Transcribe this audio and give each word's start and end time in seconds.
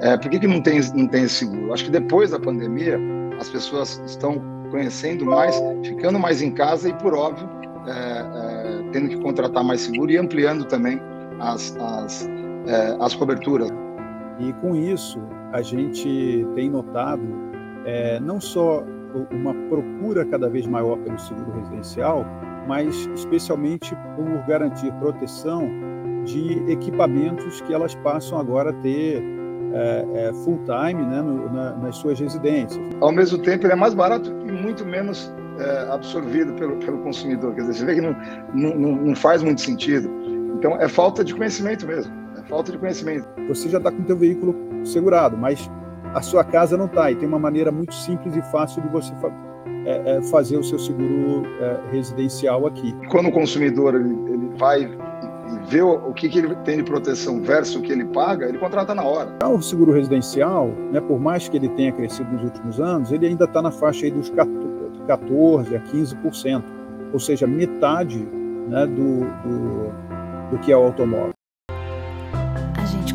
É, 0.00 0.16
por 0.16 0.30
que, 0.30 0.38
que 0.38 0.46
não, 0.46 0.62
tem, 0.62 0.80
não 0.94 1.06
tem 1.06 1.24
esse 1.24 1.36
seguro? 1.36 1.72
Acho 1.72 1.84
que 1.84 1.90
depois 1.90 2.30
da 2.30 2.38
pandemia, 2.38 2.98
as 3.38 3.50
pessoas 3.50 4.00
estão 4.06 4.40
conhecendo 4.70 5.26
mais, 5.26 5.60
ficando 5.84 6.18
mais 6.18 6.40
em 6.40 6.50
casa 6.50 6.88
e, 6.88 6.94
por 6.94 7.14
óbvio, 7.14 7.48
é, 7.86 7.90
é, 7.90 8.90
tendo 8.92 9.08
que 9.08 9.16
contratar 9.18 9.62
mais 9.62 9.82
seguro 9.82 10.10
e 10.10 10.16
ampliando 10.16 10.64
também 10.64 11.00
as, 11.38 11.76
as, 11.76 12.26
é, 12.66 12.96
as 13.00 13.14
coberturas. 13.14 13.68
E 14.38 14.52
com 14.54 14.74
isso, 14.74 15.20
a 15.52 15.60
gente 15.60 16.46
tem 16.54 16.70
notado 16.70 17.22
é, 17.84 18.18
não 18.20 18.40
só 18.40 18.84
uma 19.30 19.52
procura 19.68 20.24
cada 20.24 20.48
vez 20.48 20.66
maior 20.66 20.96
pelo 20.98 21.18
seguro 21.18 21.52
residencial, 21.58 22.24
mas 22.66 22.94
especialmente 23.14 23.94
por 24.16 24.46
garantir 24.46 24.92
proteção 24.94 25.68
de 26.24 26.62
equipamentos 26.70 27.60
que 27.62 27.74
elas 27.74 27.94
passam 27.96 28.38
agora 28.38 28.70
a 28.70 28.72
ter 28.74 29.39
é, 29.72 30.06
é, 30.14 30.32
full 30.44 30.58
time 30.64 31.02
né, 31.04 31.22
no, 31.22 31.52
na, 31.52 31.72
nas 31.76 31.96
suas 31.96 32.18
residências. 32.18 32.80
Ao 33.00 33.12
mesmo 33.12 33.38
tempo, 33.38 33.66
ele 33.66 33.72
é 33.72 33.76
mais 33.76 33.94
barato 33.94 34.30
e 34.46 34.52
muito 34.52 34.84
menos 34.84 35.32
é, 35.58 35.92
absorvido 35.92 36.52
pelo, 36.54 36.76
pelo 36.76 36.98
consumidor. 36.98 37.54
Quer 37.54 37.62
dizer, 37.62 37.74
você 37.74 37.84
vê 37.84 37.94
que 37.94 38.00
não, 38.00 38.16
não, 38.54 38.96
não 38.96 39.14
faz 39.14 39.42
muito 39.42 39.60
sentido. 39.60 40.10
Então, 40.56 40.76
é 40.80 40.88
falta 40.88 41.24
de 41.24 41.34
conhecimento 41.34 41.86
mesmo. 41.86 42.12
É 42.38 42.42
falta 42.42 42.72
de 42.72 42.78
conhecimento. 42.78 43.28
Você 43.48 43.68
já 43.68 43.78
está 43.78 43.90
com 43.90 44.02
o 44.02 44.06
seu 44.06 44.16
veículo 44.16 44.54
segurado, 44.84 45.36
mas 45.36 45.70
a 46.14 46.20
sua 46.20 46.44
casa 46.44 46.76
não 46.76 46.86
está. 46.86 47.10
E 47.10 47.16
tem 47.16 47.28
uma 47.28 47.38
maneira 47.38 47.70
muito 47.70 47.94
simples 47.94 48.36
e 48.36 48.42
fácil 48.50 48.82
de 48.82 48.88
você 48.88 49.14
fa 49.16 49.32
é, 49.86 50.16
é, 50.16 50.22
fazer 50.24 50.58
o 50.58 50.62
seu 50.62 50.78
seguro 50.78 51.42
é, 51.60 51.80
residencial 51.90 52.66
aqui. 52.66 52.94
Quando 53.08 53.28
o 53.28 53.32
consumidor 53.32 53.94
ele, 53.94 54.10
ele 54.30 54.50
vai 54.58 54.90
vê 55.70 55.80
o, 55.80 56.12
que, 56.12 56.28
que, 56.28 56.38
ele 56.40 56.54
tem 56.56 56.78
de 56.78 56.82
proteção 56.82 57.40
versus 57.40 57.76
o 57.76 57.80
que 57.80 57.92
ele 57.92 58.04
paga, 58.06 58.46
ele 58.46 58.58
contrata 58.58 58.92
na 58.92 59.04
hora. 59.04 59.38
O 59.44 59.62
seguro 59.62 59.92
residencial, 59.92 60.68
né, 60.90 61.00
por 61.00 61.20
mais 61.20 61.48
que 61.48 61.56
ele 61.56 61.68
tenha 61.70 61.92
crescido 61.92 62.28
nos 62.32 62.42
últimos 62.42 62.80
anos, 62.80 63.12
ele 63.12 63.28
ainda 63.28 63.44
está 63.44 63.62
na 63.62 63.70
faixa 63.70 64.04
aí 64.04 64.10
dos 64.10 64.30
14 65.06 65.76
a 65.76 65.80
15%, 65.80 66.64
ou 67.12 67.20
seja, 67.20 67.46
metade 67.46 68.18
né, 68.68 68.84
do, 68.86 69.20
do, 69.48 70.50
do 70.50 70.58
que 70.58 70.72
é 70.72 70.76
o 70.76 70.82
automóvel 70.82 71.32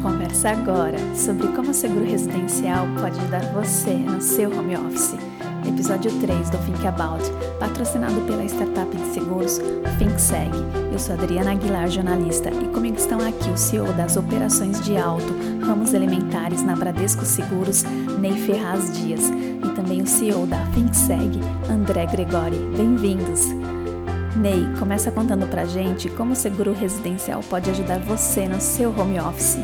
conversa 0.05 0.51
agora 0.51 0.99
sobre 1.15 1.47
como 1.47 1.71
o 1.71 1.73
seguro 1.73 2.05
residencial 2.05 2.85
pode 3.01 3.19
ajudar 3.19 3.41
você 3.53 3.91
no 3.93 4.21
seu 4.21 4.55
home 4.55 4.77
office. 4.77 5.34
Episódio 5.75 6.09
3 6.21 6.49
do 6.51 6.57
Think 6.59 6.87
About, 6.87 7.21
patrocinado 7.59 8.21
pela 8.21 8.45
startup 8.45 8.95
de 8.95 9.13
seguros 9.13 9.59
ThinkSeg. 9.99 10.49
Eu 10.89 10.97
sou 10.97 11.15
Adriana 11.15 11.51
Aguilar, 11.51 11.89
jornalista, 11.89 12.49
e 12.49 12.69
comigo 12.69 12.95
estão 12.95 13.19
aqui 13.19 13.49
o 13.49 13.57
CEO 13.57 13.91
das 13.91 14.15
operações 14.15 14.79
de 14.85 14.95
auto, 14.95 15.27
ramos 15.65 15.93
elementares 15.93 16.63
na 16.63 16.77
Bradesco 16.77 17.25
Seguros, 17.25 17.83
Ney 17.83 18.31
Ferraz 18.45 18.97
Dias, 18.97 19.29
e 19.29 19.69
também 19.75 20.01
o 20.01 20.07
CEO 20.07 20.47
da 20.47 20.65
ThinkSeg, 20.67 21.41
André 21.69 22.05
Gregori. 22.05 22.57
Bem-vindos! 22.77 23.41
Ney, 24.37 24.65
começa 24.79 25.11
contando 25.11 25.45
pra 25.45 25.65
gente 25.65 26.07
como 26.07 26.31
o 26.31 26.37
seguro 26.37 26.71
residencial 26.71 27.41
pode 27.49 27.69
ajudar 27.69 27.99
você 27.99 28.47
no 28.47 28.61
seu 28.61 28.97
home 28.97 29.19
office. 29.19 29.59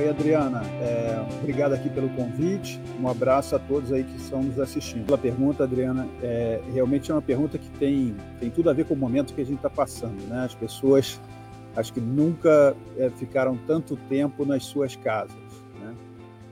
Oi, 0.00 0.08
Adriana. 0.08 0.62
É, 0.80 1.26
obrigado 1.42 1.74
aqui 1.74 1.90
pelo 1.90 2.08
convite. 2.10 2.80
Um 2.98 3.06
abraço 3.06 3.54
a 3.54 3.58
todos 3.58 3.92
aí 3.92 4.02
que 4.02 4.16
estão 4.16 4.42
nos 4.42 4.58
assistindo. 4.58 5.12
A 5.12 5.18
pergunta, 5.18 5.64
Adriana, 5.64 6.08
é, 6.22 6.58
realmente 6.72 7.10
é 7.10 7.14
uma 7.14 7.20
pergunta 7.20 7.58
que 7.58 7.68
tem, 7.72 8.16
tem 8.38 8.48
tudo 8.48 8.70
a 8.70 8.72
ver 8.72 8.86
com 8.86 8.94
o 8.94 8.96
momento 8.96 9.34
que 9.34 9.42
a 9.42 9.44
gente 9.44 9.58
está 9.58 9.68
passando. 9.68 10.18
Né? 10.26 10.42
As 10.42 10.54
pessoas, 10.54 11.20
acho 11.76 11.92
que 11.92 12.00
nunca 12.00 12.74
é, 12.96 13.10
ficaram 13.10 13.58
tanto 13.66 13.94
tempo 14.08 14.46
nas 14.46 14.64
suas 14.64 14.96
casas. 14.96 15.36
Né? 15.78 15.94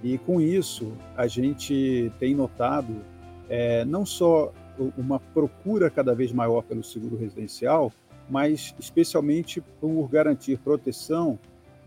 E 0.05 0.19
com 0.19 0.43
isso, 0.43 0.93
a 1.17 1.27
gente 1.27 2.13
tem 2.19 2.35
notado 2.35 2.97
é, 3.49 3.83
não 3.83 4.05
só 4.05 4.53
uma 4.95 5.19
procura 5.19 5.89
cada 5.89 6.15
vez 6.15 6.33
maior 6.33 6.63
pelo 6.64 6.85
seguro 6.85 7.17
residencial, 7.17 7.91
mas 8.29 8.75
especialmente 8.79 9.63
por 9.81 10.07
garantir 10.07 10.58
proteção 10.58 11.39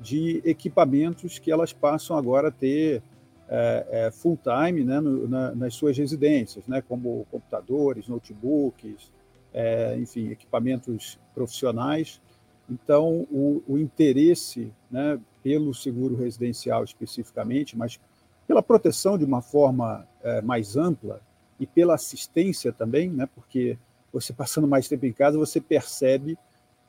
de 0.02 0.42
equipamentos 0.44 1.38
que 1.38 1.52
elas 1.52 1.72
passam 1.72 2.18
agora 2.18 2.48
a 2.48 2.52
ter 2.52 3.04
é, 3.48 3.88
é, 3.92 4.12
full 4.12 4.38
time 4.42 4.84
né, 4.84 5.00
no, 5.00 5.28
na, 5.28 5.54
nas 5.54 5.76
suas 5.76 5.98
residências, 5.98 6.66
né, 6.68 6.82
como 6.82 7.28
computadores, 7.30 8.08
notebooks, 8.08 9.12
é, 9.54 9.98
enfim, 9.98 10.30
equipamentos 10.30 11.20
profissionais. 11.36 12.22
Então, 12.70 13.28
o, 13.30 13.62
o 13.68 13.78
interesse 13.78 14.72
né, 14.90 15.20
pelo 15.44 15.74
seguro 15.74 16.16
residencial 16.16 16.84
especificamente, 16.84 17.78
mas 17.78 18.00
pela 18.48 18.64
proteção 18.64 19.18
de 19.18 19.26
uma 19.26 19.42
forma 19.42 20.08
é, 20.24 20.42
mais 20.42 20.78
ampla 20.78 21.22
e 21.60 21.68
pela 21.68 21.96
assistência 21.96 22.72
também, 22.72 23.10
né, 23.10 23.28
porque 23.36 23.78
você 24.12 24.34
passando 24.34 24.68
mais 24.68 24.88
tempo 24.88 25.06
em 25.06 25.14
casa, 25.14 25.38
você 25.38 25.60
percebe 25.60 26.38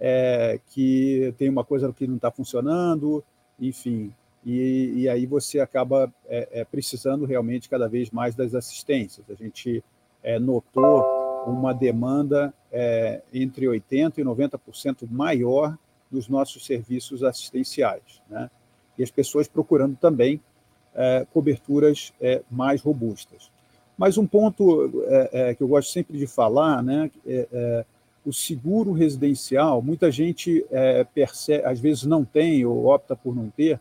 é, 0.05 0.59
que 0.67 1.33
tem 1.39 1.49
uma 1.49 1.63
coisa 1.63 1.93
que 1.93 2.09
não 2.09 2.17
está 2.17 2.29
funcionando, 2.29 3.23
enfim. 3.61 4.13
E, 4.45 4.93
e, 4.97 5.09
aí 5.09 5.25
você 5.27 5.61
acaba 5.61 6.13
é, 6.27 6.49
é, 6.51 6.65
precisando 6.65 7.25
realmente 7.25 7.69
cada 7.69 7.89
vez 7.89 8.11
mais 8.11 8.35
das 8.35 8.53
assistências. 8.53 9.25
A 9.31 9.35
gente 9.35 9.83
é, 10.21 10.41
notou 10.41 11.05
uma 11.47 11.73
demanda 11.73 12.53
é, 12.73 13.23
entre 13.33 13.67
80% 13.67 14.19
e 14.19 14.25
90% 14.25 15.09
maior 15.09 15.79
dos 16.11 16.29
nossos 16.29 16.67
serviços 16.67 17.23
assistenciais. 17.23 18.21
Né? 18.29 18.51
E 18.99 19.05
as 19.05 19.11
pessoas 19.13 19.47
procurando 19.47 19.97
também 19.97 20.41
é, 20.97 21.25
coberturas 21.33 22.13
mais 22.51 22.83
robustas. 22.83 23.53
Mas 23.97 24.19
um 24.19 24.27
ponto 24.27 24.91
que 25.57 25.63
eu 25.63 25.69
gosto 25.69 25.93
sempre 25.93 26.19
de 26.19 26.27
falar, 26.27 26.83
né, 26.83 27.11
é, 27.25 27.85
o 28.25 28.33
seguro 28.33 28.93
residencial, 28.93 29.83
muita 29.83 30.11
gente 30.11 30.65
é, 30.71 31.05
percebe, 31.05 31.65
às 31.65 31.81
vezes 31.81 32.05
não 32.05 32.25
tem 32.25 32.65
ou 32.65 32.87
opta 32.87 33.17
por 33.17 33.35
não 33.35 33.51
ter, 33.51 33.81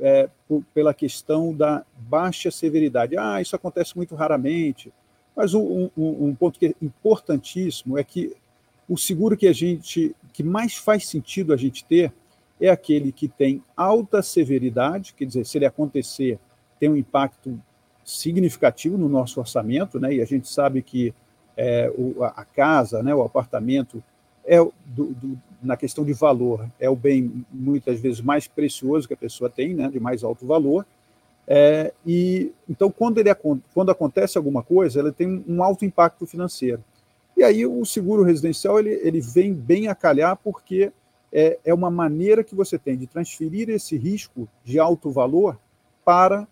é, 0.00 0.28
por, 0.48 0.64
pela 0.72 0.94
questão 0.94 1.54
da 1.54 1.84
baixa 1.96 2.50
severidade. 2.50 3.16
Ah, 3.16 3.40
isso 3.40 3.54
acontece 3.54 3.96
muito 3.96 4.14
raramente. 4.14 4.92
Mas 5.36 5.54
um, 5.54 5.90
um, 5.96 6.26
um, 6.26 6.34
ponto 6.34 6.58
que 6.58 6.66
é 6.66 6.74
importantíssimo 6.80 7.98
é 7.98 8.04
que 8.04 8.34
o 8.88 8.96
seguro 8.96 9.36
que 9.36 9.46
a 9.46 9.52
gente, 9.52 10.14
que 10.32 10.42
mais 10.42 10.74
faz 10.76 11.06
sentido 11.06 11.52
a 11.52 11.56
gente 11.56 11.84
ter, 11.84 12.12
é 12.60 12.68
aquele 12.68 13.12
que 13.12 13.28
tem 13.28 13.62
alta 13.76 14.22
severidade, 14.22 15.14
quer 15.14 15.24
dizer, 15.24 15.44
se 15.44 15.58
ele 15.58 15.66
acontecer, 15.66 16.38
tem 16.78 16.88
um 16.88 16.96
impacto 16.96 17.60
significativo 18.04 18.98
no 18.98 19.08
nosso 19.08 19.40
orçamento, 19.40 19.98
né? 19.98 20.14
E 20.14 20.22
a 20.22 20.24
gente 20.24 20.48
sabe 20.48 20.82
que 20.82 21.14
é, 21.56 21.92
o, 21.96 22.24
a 22.24 22.44
casa, 22.44 23.02
né, 23.02 23.14
o 23.14 23.22
apartamento, 23.22 24.02
é 24.44 24.58
do, 24.58 24.72
do, 25.14 25.38
na 25.62 25.76
questão 25.76 26.04
de 26.04 26.12
valor, 26.12 26.66
é 26.80 26.90
o 26.90 26.96
bem 26.96 27.44
muitas 27.52 28.00
vezes 28.00 28.20
mais 28.20 28.48
precioso 28.48 29.06
que 29.06 29.14
a 29.14 29.16
pessoa 29.16 29.48
tem, 29.48 29.74
né, 29.74 29.88
de 29.88 30.00
mais 30.00 30.24
alto 30.24 30.46
valor. 30.46 30.84
É, 31.46 31.92
e 32.06 32.52
então 32.68 32.90
quando 32.90 33.18
ele 33.18 33.34
quando 33.74 33.90
acontece 33.90 34.38
alguma 34.38 34.62
coisa, 34.62 35.00
ele 35.00 35.12
tem 35.12 35.44
um 35.46 35.62
alto 35.62 35.84
impacto 35.84 36.26
financeiro. 36.26 36.82
E 37.36 37.42
aí 37.42 37.66
o 37.66 37.84
seguro 37.84 38.22
residencial 38.22 38.78
ele, 38.78 38.90
ele 39.02 39.20
vem 39.20 39.52
bem 39.52 39.88
a 39.88 39.94
calhar 39.94 40.36
porque 40.36 40.92
é, 41.32 41.58
é 41.64 41.74
uma 41.74 41.90
maneira 41.90 42.44
que 42.44 42.54
você 42.54 42.78
tem 42.78 42.96
de 42.96 43.06
transferir 43.06 43.70
esse 43.70 43.96
risco 43.96 44.48
de 44.64 44.78
alto 44.78 45.10
valor 45.10 45.58
para 46.04 46.46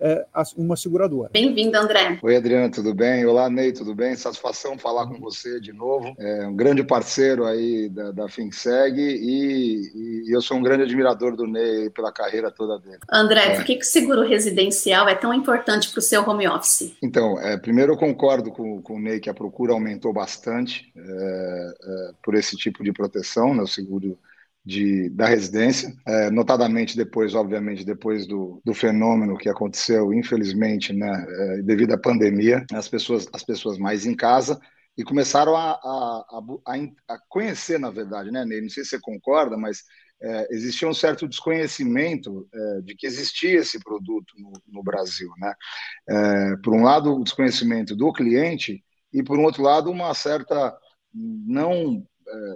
é, 0.00 0.24
uma 0.56 0.76
seguradora. 0.76 1.30
Bem-vindo, 1.32 1.76
André. 1.76 2.18
Oi, 2.22 2.36
Adriana, 2.36 2.70
tudo 2.70 2.94
bem? 2.94 3.26
Olá, 3.26 3.50
Ney, 3.50 3.72
tudo 3.72 3.94
bem? 3.94 4.14
Satisfação 4.14 4.78
falar 4.78 5.06
com 5.06 5.18
você 5.18 5.60
de 5.60 5.72
novo. 5.72 6.14
É 6.18 6.46
um 6.46 6.54
grande 6.54 6.84
parceiro 6.84 7.44
aí 7.44 7.88
da, 7.88 8.12
da 8.12 8.28
FinSeg 8.28 9.00
e, 9.00 10.24
e, 10.26 10.34
eu 10.34 10.40
sou 10.40 10.56
um 10.56 10.62
grande 10.62 10.84
admirador 10.84 11.34
do 11.34 11.46
Ney 11.46 11.90
pela 11.90 12.12
carreira 12.12 12.50
toda 12.50 12.78
dele. 12.78 12.98
André, 13.10 13.52
é. 13.52 13.56
por 13.56 13.64
que, 13.64 13.76
que 13.76 13.84
o 13.84 13.88
seguro 13.88 14.22
residencial 14.22 15.08
é 15.08 15.14
tão 15.14 15.34
importante 15.34 15.90
para 15.90 15.98
o 15.98 16.02
seu 16.02 16.28
home 16.28 16.46
office? 16.46 16.96
Então, 17.02 17.38
é, 17.40 17.56
primeiro 17.56 17.92
eu 17.92 17.96
concordo 17.96 18.50
com, 18.50 18.80
com 18.80 18.94
o 18.94 19.00
Ney 19.00 19.18
que 19.18 19.30
a 19.30 19.34
procura 19.34 19.72
aumentou 19.72 20.12
bastante 20.12 20.92
é, 20.96 21.00
é, 21.00 22.10
por 22.22 22.34
esse 22.34 22.56
tipo 22.56 22.84
de 22.84 22.92
proteção, 22.92 23.54
né, 23.54 23.62
o 23.62 23.66
seguro 23.66 24.18
de, 24.64 25.08
da 25.10 25.26
residência, 25.26 25.92
é, 26.06 26.30
notadamente 26.30 26.96
depois, 26.96 27.34
obviamente, 27.34 27.84
depois 27.84 28.26
do, 28.26 28.60
do 28.64 28.74
fenômeno 28.74 29.38
que 29.38 29.48
aconteceu, 29.48 30.12
infelizmente, 30.12 30.92
né, 30.92 31.26
é, 31.28 31.62
devido 31.62 31.92
à 31.92 31.98
pandemia, 31.98 32.64
as 32.72 32.88
pessoas, 32.88 33.26
as 33.32 33.42
pessoas 33.42 33.78
mais 33.78 34.04
em 34.04 34.14
casa 34.14 34.60
e 34.96 35.04
começaram 35.04 35.56
a, 35.56 35.70
a, 35.70 36.24
a, 36.66 37.14
a 37.14 37.18
conhecer, 37.28 37.78
na 37.78 37.90
verdade, 37.90 38.30
né, 38.30 38.44
Ney? 38.44 38.60
Não 38.60 38.68
sei 38.68 38.82
se 38.82 38.90
você 38.90 39.00
concorda, 39.00 39.56
mas 39.56 39.84
é, 40.20 40.48
existia 40.50 40.88
um 40.88 40.94
certo 40.94 41.28
desconhecimento 41.28 42.48
é, 42.52 42.80
de 42.82 42.96
que 42.96 43.06
existia 43.06 43.60
esse 43.60 43.78
produto 43.78 44.34
no, 44.36 44.52
no 44.66 44.82
Brasil, 44.82 45.30
né? 45.38 45.54
É, 46.08 46.56
por 46.64 46.74
um 46.74 46.82
lado, 46.82 47.14
o 47.14 47.22
desconhecimento 47.22 47.94
do 47.94 48.12
cliente 48.12 48.84
e, 49.12 49.22
por 49.22 49.38
um 49.38 49.44
outro 49.44 49.62
lado, 49.62 49.90
uma 49.90 50.12
certa 50.14 50.76
não 51.14 52.04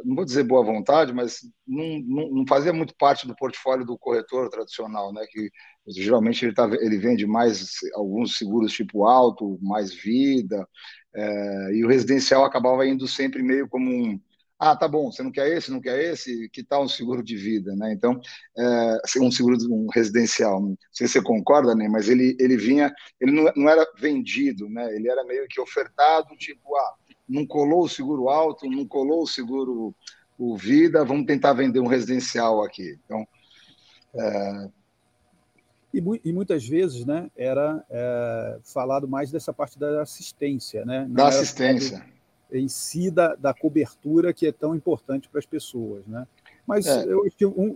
não 0.04 0.16
vou 0.16 0.24
dizer 0.24 0.42
boa 0.44 0.64
vontade, 0.64 1.12
mas 1.12 1.40
não, 1.66 1.98
não, 2.00 2.30
não, 2.30 2.46
fazia 2.46 2.72
muito 2.72 2.94
parte 2.96 3.26
do 3.26 3.34
portfólio 3.34 3.84
do 3.84 3.98
corretor 3.98 4.48
tradicional, 4.50 5.12
né? 5.12 5.24
Que 5.30 5.50
geralmente 5.88 6.44
ele, 6.44 6.54
tá, 6.54 6.68
ele 6.80 6.98
vende 6.98 7.26
mais 7.26 7.76
alguns 7.94 8.36
seguros 8.36 8.72
tipo 8.72 9.04
alto, 9.04 9.58
mais 9.62 9.92
vida, 9.92 10.68
é, 11.14 11.74
e 11.74 11.84
o 11.84 11.88
residencial 11.88 12.44
acabava 12.44 12.86
indo 12.86 13.06
sempre 13.08 13.42
meio 13.42 13.68
como 13.68 13.90
um 13.90 14.20
ah, 14.64 14.76
tá 14.76 14.86
bom, 14.86 15.10
você 15.10 15.24
não 15.24 15.32
quer 15.32 15.48
esse, 15.48 15.72
não 15.72 15.80
quer 15.80 16.00
esse, 16.00 16.48
que 16.50 16.62
tal 16.62 16.84
um 16.84 16.88
seguro 16.88 17.20
de 17.20 17.36
vida, 17.36 17.74
né? 17.74 17.92
Então, 17.92 18.20
é, 18.56 19.18
um 19.20 19.28
seguro 19.28 19.56
um 19.68 19.88
residencial, 19.92 20.60
não 20.60 20.78
sei 20.92 21.08
se 21.08 21.14
você 21.14 21.20
concorda, 21.22 21.74
né? 21.74 21.88
Mas 21.88 22.08
ele, 22.08 22.36
ele 22.38 22.56
vinha, 22.56 22.94
ele 23.20 23.32
não, 23.32 23.52
não 23.56 23.68
era 23.68 23.84
vendido, 23.98 24.68
né? 24.68 24.94
Ele 24.94 25.10
era 25.10 25.24
meio 25.24 25.48
que 25.48 25.60
ofertado, 25.60 26.36
tipo, 26.36 26.76
ah, 26.76 26.94
não 27.28 27.46
colou 27.46 27.84
o 27.84 27.88
seguro 27.88 28.28
alto, 28.28 28.68
não 28.68 28.86
colou 28.86 29.22
o 29.22 29.26
seguro 29.26 29.94
o 30.38 30.56
vida, 30.56 31.04
vamos 31.04 31.26
tentar 31.26 31.52
vender 31.52 31.80
um 31.80 31.86
residencial 31.86 32.62
aqui. 32.64 32.98
Então, 33.04 33.26
é... 34.14 34.68
e, 35.94 36.02
e, 36.24 36.32
muitas 36.32 36.66
vezes, 36.66 37.04
né, 37.04 37.30
era 37.36 37.84
é, 37.88 38.58
falado 38.64 39.06
mais 39.06 39.30
dessa 39.30 39.52
parte 39.52 39.78
da 39.78 40.02
assistência, 40.02 40.84
né? 40.84 41.06
Não 41.06 41.14
da 41.14 41.28
assistência 41.28 42.04
em 42.52 42.68
si 42.68 43.10
da, 43.10 43.34
da 43.34 43.54
cobertura 43.54 44.32
que 44.32 44.46
é 44.46 44.52
tão 44.52 44.74
importante 44.74 45.28
para 45.28 45.38
as 45.38 45.46
pessoas. 45.46 46.06
Né? 46.06 46.26
Mas 46.66 46.86
é. 46.86 47.04
eu, 47.06 47.24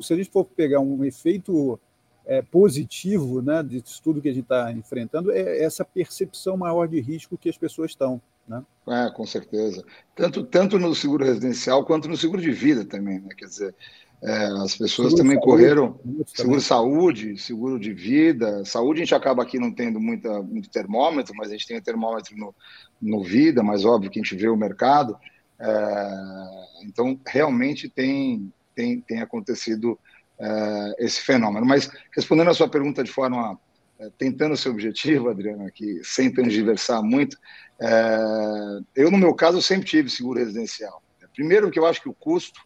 se 0.02 0.12
a 0.12 0.16
gente 0.16 0.30
for 0.30 0.44
pegar 0.44 0.80
um 0.80 1.04
efeito 1.04 1.80
é, 2.26 2.42
positivo 2.42 3.40
né, 3.40 3.62
disso 3.62 4.00
tudo 4.02 4.20
que 4.20 4.28
a 4.28 4.32
gente 4.32 4.44
está 4.44 4.70
enfrentando, 4.72 5.32
é 5.32 5.62
essa 5.62 5.84
percepção 5.84 6.56
maior 6.56 6.86
de 6.86 7.00
risco 7.00 7.38
que 7.38 7.48
as 7.48 7.56
pessoas 7.56 7.92
estão. 7.92 8.20
Né? 8.48 8.62
É, 8.88 9.10
com 9.10 9.26
certeza. 9.26 9.84
Tanto, 10.14 10.44
tanto 10.44 10.78
no 10.78 10.94
seguro 10.94 11.24
residencial 11.24 11.84
quanto 11.84 12.08
no 12.08 12.16
seguro 12.16 12.40
de 12.40 12.52
vida 12.52 12.84
também. 12.84 13.20
Né? 13.20 13.28
Quer 13.36 13.46
dizer, 13.46 13.74
é, 14.22 14.46
as 14.62 14.76
pessoas 14.76 15.12
seguro 15.12 15.16
também 15.16 15.34
saúde, 15.34 15.46
correram 15.46 16.00
seguro 16.26 16.60
saúde, 16.60 17.38
seguro 17.38 17.78
de 17.78 17.92
vida. 17.92 18.64
Saúde 18.64 19.00
a 19.00 19.04
gente 19.04 19.14
acaba 19.14 19.42
aqui 19.42 19.58
não 19.58 19.72
tendo 19.72 20.00
muita, 20.00 20.42
muito 20.42 20.70
termômetro, 20.70 21.34
mas 21.36 21.48
a 21.48 21.52
gente 21.52 21.66
tem 21.66 21.76
o 21.76 21.82
termômetro 21.82 22.36
no, 22.36 22.54
no 23.00 23.22
vida, 23.22 23.62
mas 23.62 23.84
óbvio 23.84 24.10
que 24.10 24.18
a 24.18 24.22
gente 24.22 24.36
vê 24.36 24.48
o 24.48 24.56
mercado. 24.56 25.16
É, 25.58 26.84
então, 26.84 27.18
realmente 27.26 27.88
tem, 27.88 28.52
tem, 28.74 29.00
tem 29.00 29.20
acontecido 29.20 29.98
é, 30.38 30.94
esse 30.98 31.20
fenômeno. 31.20 31.66
Mas, 31.66 31.90
respondendo 32.14 32.50
a 32.50 32.54
sua 32.54 32.68
pergunta 32.68 33.02
de 33.02 33.10
forma, 33.10 33.58
é, 33.98 34.10
tentando 34.18 34.56
ser 34.56 34.68
objetivo, 34.68 35.28
Adriana, 35.28 35.66
aqui, 35.66 36.00
sem 36.02 36.30
transversar 36.32 37.02
muito, 37.02 37.36
é, 37.80 38.80
eu, 38.94 39.10
no 39.10 39.18
meu 39.18 39.34
caso, 39.34 39.60
sempre 39.60 39.86
tive 39.86 40.08
seguro 40.08 40.38
residencial. 40.38 41.02
Primeiro, 41.34 41.70
que 41.70 41.78
eu 41.78 41.86
acho 41.86 42.00
que 42.00 42.08
o 42.08 42.14
custo 42.14 42.60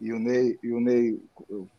e 0.00 0.12
o 0.12 0.18
Ney, 0.18 0.58
e 0.62 0.72
o 0.72 0.80
Ney 0.80 1.20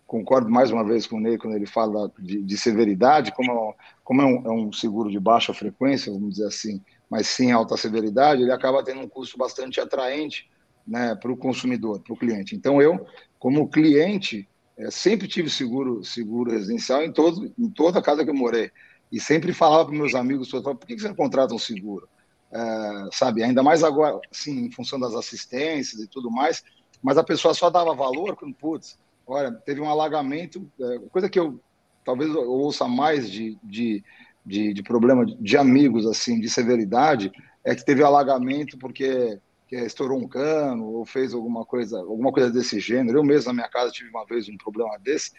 concordo 0.06 0.50
mais 0.50 0.72
uma 0.72 0.84
vez 0.84 1.08
com 1.08 1.18
o 1.18 1.20
Ney 1.20 1.38
quando 1.38 1.56
ele 1.56 1.66
fala 1.66 2.12
de, 2.20 2.42
de 2.42 2.58
severidade, 2.58 3.32
como, 3.34 3.52
é 3.52 3.74
como 4.04 4.22
é, 4.22 4.26
um, 4.26 4.46
é 4.46 4.52
um 4.52 4.72
seguro 4.74 5.10
de 5.10 5.20
baixa 5.20 5.54
frequência, 5.54 6.12
vamos 6.12 6.32
dizer 6.32 6.48
assim, 6.48 6.82
mas 7.10 7.28
sim 7.28 7.52
alta 7.52 7.78
severidade, 7.78 8.42
ele 8.42 8.52
acaba 8.52 8.84
tendo 8.84 9.02
um 9.02 9.08
custo 9.08 9.38
bastante 9.38 9.80
atraente 9.80 10.50
né, 10.86 11.16
para 11.16 11.32
o 11.32 11.38
consumidor, 11.38 12.02
para 12.02 12.14
o 12.14 12.18
cliente. 12.18 12.56
Então, 12.56 12.82
eu, 12.82 13.06
como 13.40 13.70
cliente, 13.70 14.48
é, 14.78 14.92
sempre 14.92 15.28
tive 15.28 15.50
seguro, 15.50 16.04
seguro 16.04 16.52
residencial 16.52 17.04
em, 17.04 17.12
todo, 17.12 17.52
em 17.58 17.70
toda 17.70 18.00
a 18.00 18.02
casa 18.02 18.24
que 18.24 18.30
eu 18.30 18.36
morei. 18.36 18.72
E 19.12 19.20
sempre 19.20 19.54
falava 19.54 19.86
para 19.86 19.96
meus 19.96 20.16
amigos, 20.16 20.50
por 20.50 20.78
que 20.80 21.00
você 21.00 21.08
não 21.08 21.16
contrata 21.16 21.54
um 21.54 21.60
seguro? 21.60 22.10
É, 22.52 23.10
sabe, 23.12 23.44
ainda 23.44 23.62
mais 23.62 23.84
agora, 23.84 24.20
sim, 24.32 24.66
em 24.66 24.72
função 24.72 25.00
das 25.00 25.14
assistências 25.14 26.02
e 26.02 26.08
tudo 26.08 26.32
mais, 26.32 26.64
mas 27.02 27.18
a 27.18 27.24
pessoa 27.24 27.54
só 27.54 27.70
dava 27.70 27.94
valor 27.94 28.36
quando, 28.36 28.54
putz, 28.54 28.98
olha, 29.28 29.52
teve 29.52 29.82
um 29.82 29.90
alagamento, 29.90 30.66
é, 30.80 31.00
coisa 31.10 31.30
que 31.30 31.40
eu 31.40 31.60
talvez 32.06 32.30
eu 32.30 32.50
ouça 32.50 32.88
mais 32.88 33.30
de, 33.30 33.58
de, 33.64 34.04
de, 34.46 34.74
de, 34.74 34.84
problema 34.84 35.26
de 35.26 35.58
amigos, 35.58 36.06
assim, 36.06 36.40
de 36.40 36.48
severidade, 36.48 37.32
é 37.64 37.74
que 37.74 37.84
teve 37.84 38.04
alagamento 38.04 38.78
porque 38.78 39.40
estourou 39.72 40.20
um 40.20 40.28
cano 40.28 40.86
ou 40.86 41.06
fez 41.06 41.34
alguma 41.34 41.66
coisa, 41.66 42.00
alguma 42.00 42.32
coisa 42.32 42.52
desse 42.52 42.80
gênero. 42.80 43.18
Eu 43.18 43.24
mesmo 43.24 43.48
na 43.48 43.54
minha 43.54 43.70
casa 43.70 43.92
tive 43.92 44.10
uma 44.10 44.26
vez 44.26 44.48
um 44.48 44.56
problema 44.56 44.98
desse. 45.00 45.32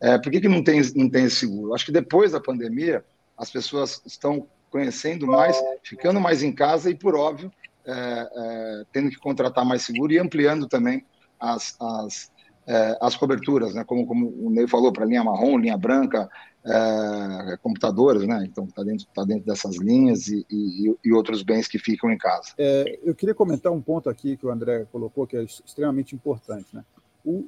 É, 0.00 0.18
por 0.18 0.32
que, 0.32 0.40
que 0.40 0.48
não 0.48 0.64
tem, 0.64 0.80
não 0.96 1.08
tem 1.08 1.28
seguro? 1.28 1.74
Acho 1.74 1.84
que 1.84 1.92
depois 1.92 2.32
da 2.32 2.40
pandemia 2.40 3.04
as 3.36 3.50
pessoas 3.50 4.02
estão 4.06 4.48
conhecendo 4.74 5.24
mais, 5.24 5.56
ficando 5.84 6.20
mais 6.20 6.42
em 6.42 6.52
casa 6.52 6.90
e, 6.90 6.96
por 6.96 7.14
óbvio, 7.14 7.48
é, 7.86 7.92
é, 7.92 8.84
tendo 8.92 9.08
que 9.08 9.16
contratar 9.16 9.64
mais 9.64 9.82
seguro 9.82 10.12
e 10.12 10.18
ampliando 10.18 10.66
também 10.66 11.06
as, 11.38 11.76
as, 11.80 12.32
é, 12.66 12.98
as 13.00 13.14
coberturas, 13.14 13.72
né? 13.72 13.84
como, 13.84 14.04
como 14.04 14.34
o 14.36 14.50
Ney 14.50 14.66
falou, 14.66 14.92
para 14.92 15.04
linha 15.04 15.22
marrom, 15.22 15.58
linha 15.58 15.78
branca, 15.78 16.28
é, 16.66 17.56
computadores, 17.62 18.26
né? 18.26 18.42
Então 18.50 18.64
está 18.64 18.82
dentro, 18.82 19.06
tá 19.14 19.22
dentro 19.22 19.46
dessas 19.46 19.76
linhas 19.76 20.26
e, 20.26 20.44
e, 20.50 20.96
e, 21.04 21.12
outros 21.12 21.44
bens 21.44 21.68
que 21.68 21.78
ficam 21.78 22.10
em 22.10 22.18
casa. 22.18 22.48
É, 22.58 22.98
eu 23.04 23.14
queria 23.14 23.34
comentar 23.34 23.70
um 23.70 23.80
ponto 23.80 24.10
aqui 24.10 24.36
que 24.36 24.44
o 24.44 24.50
André 24.50 24.86
colocou 24.90 25.24
que 25.24 25.36
é 25.36 25.42
extremamente 25.44 26.16
importante, 26.16 26.66
né? 26.72 26.82
O, 27.24 27.46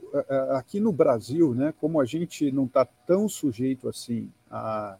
aqui 0.53 0.79
no 0.79 0.93
Brasil, 0.93 1.55
né? 1.55 1.73
Como 1.81 1.99
a 1.99 2.05
gente 2.05 2.53
não 2.53 2.67
está 2.67 2.85
tão 2.85 3.29
sujeito 3.29 3.89
assim 3.89 4.31
a, 4.51 4.97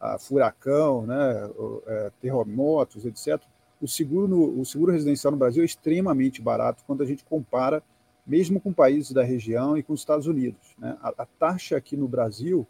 a 0.00 0.18
furacão, 0.18 1.06
né? 1.06 1.50
É, 1.86 2.12
terremotos, 2.20 3.04
etc. 3.04 3.40
O 3.80 3.88
seguro, 3.88 4.28
no, 4.28 4.60
o 4.60 4.64
seguro 4.64 4.92
residencial 4.92 5.32
no 5.32 5.38
Brasil 5.38 5.62
é 5.62 5.66
extremamente 5.66 6.42
barato 6.42 6.82
quando 6.86 7.02
a 7.02 7.06
gente 7.06 7.24
compara 7.24 7.82
mesmo 8.28 8.60
com 8.60 8.72
países 8.74 9.10
da 9.10 9.24
região 9.24 9.78
e 9.78 9.82
com 9.82 9.94
os 9.94 10.00
Estados 10.00 10.26
Unidos. 10.26 10.74
Né? 10.78 10.96
A, 11.00 11.08
a, 11.08 11.26
taxa 11.26 11.78
aqui 11.78 11.96
no 11.96 12.06
Brasil 12.06 12.66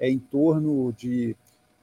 é 0.00 0.08
em 0.08 0.18
torno 0.18 0.90
de 0.94 1.36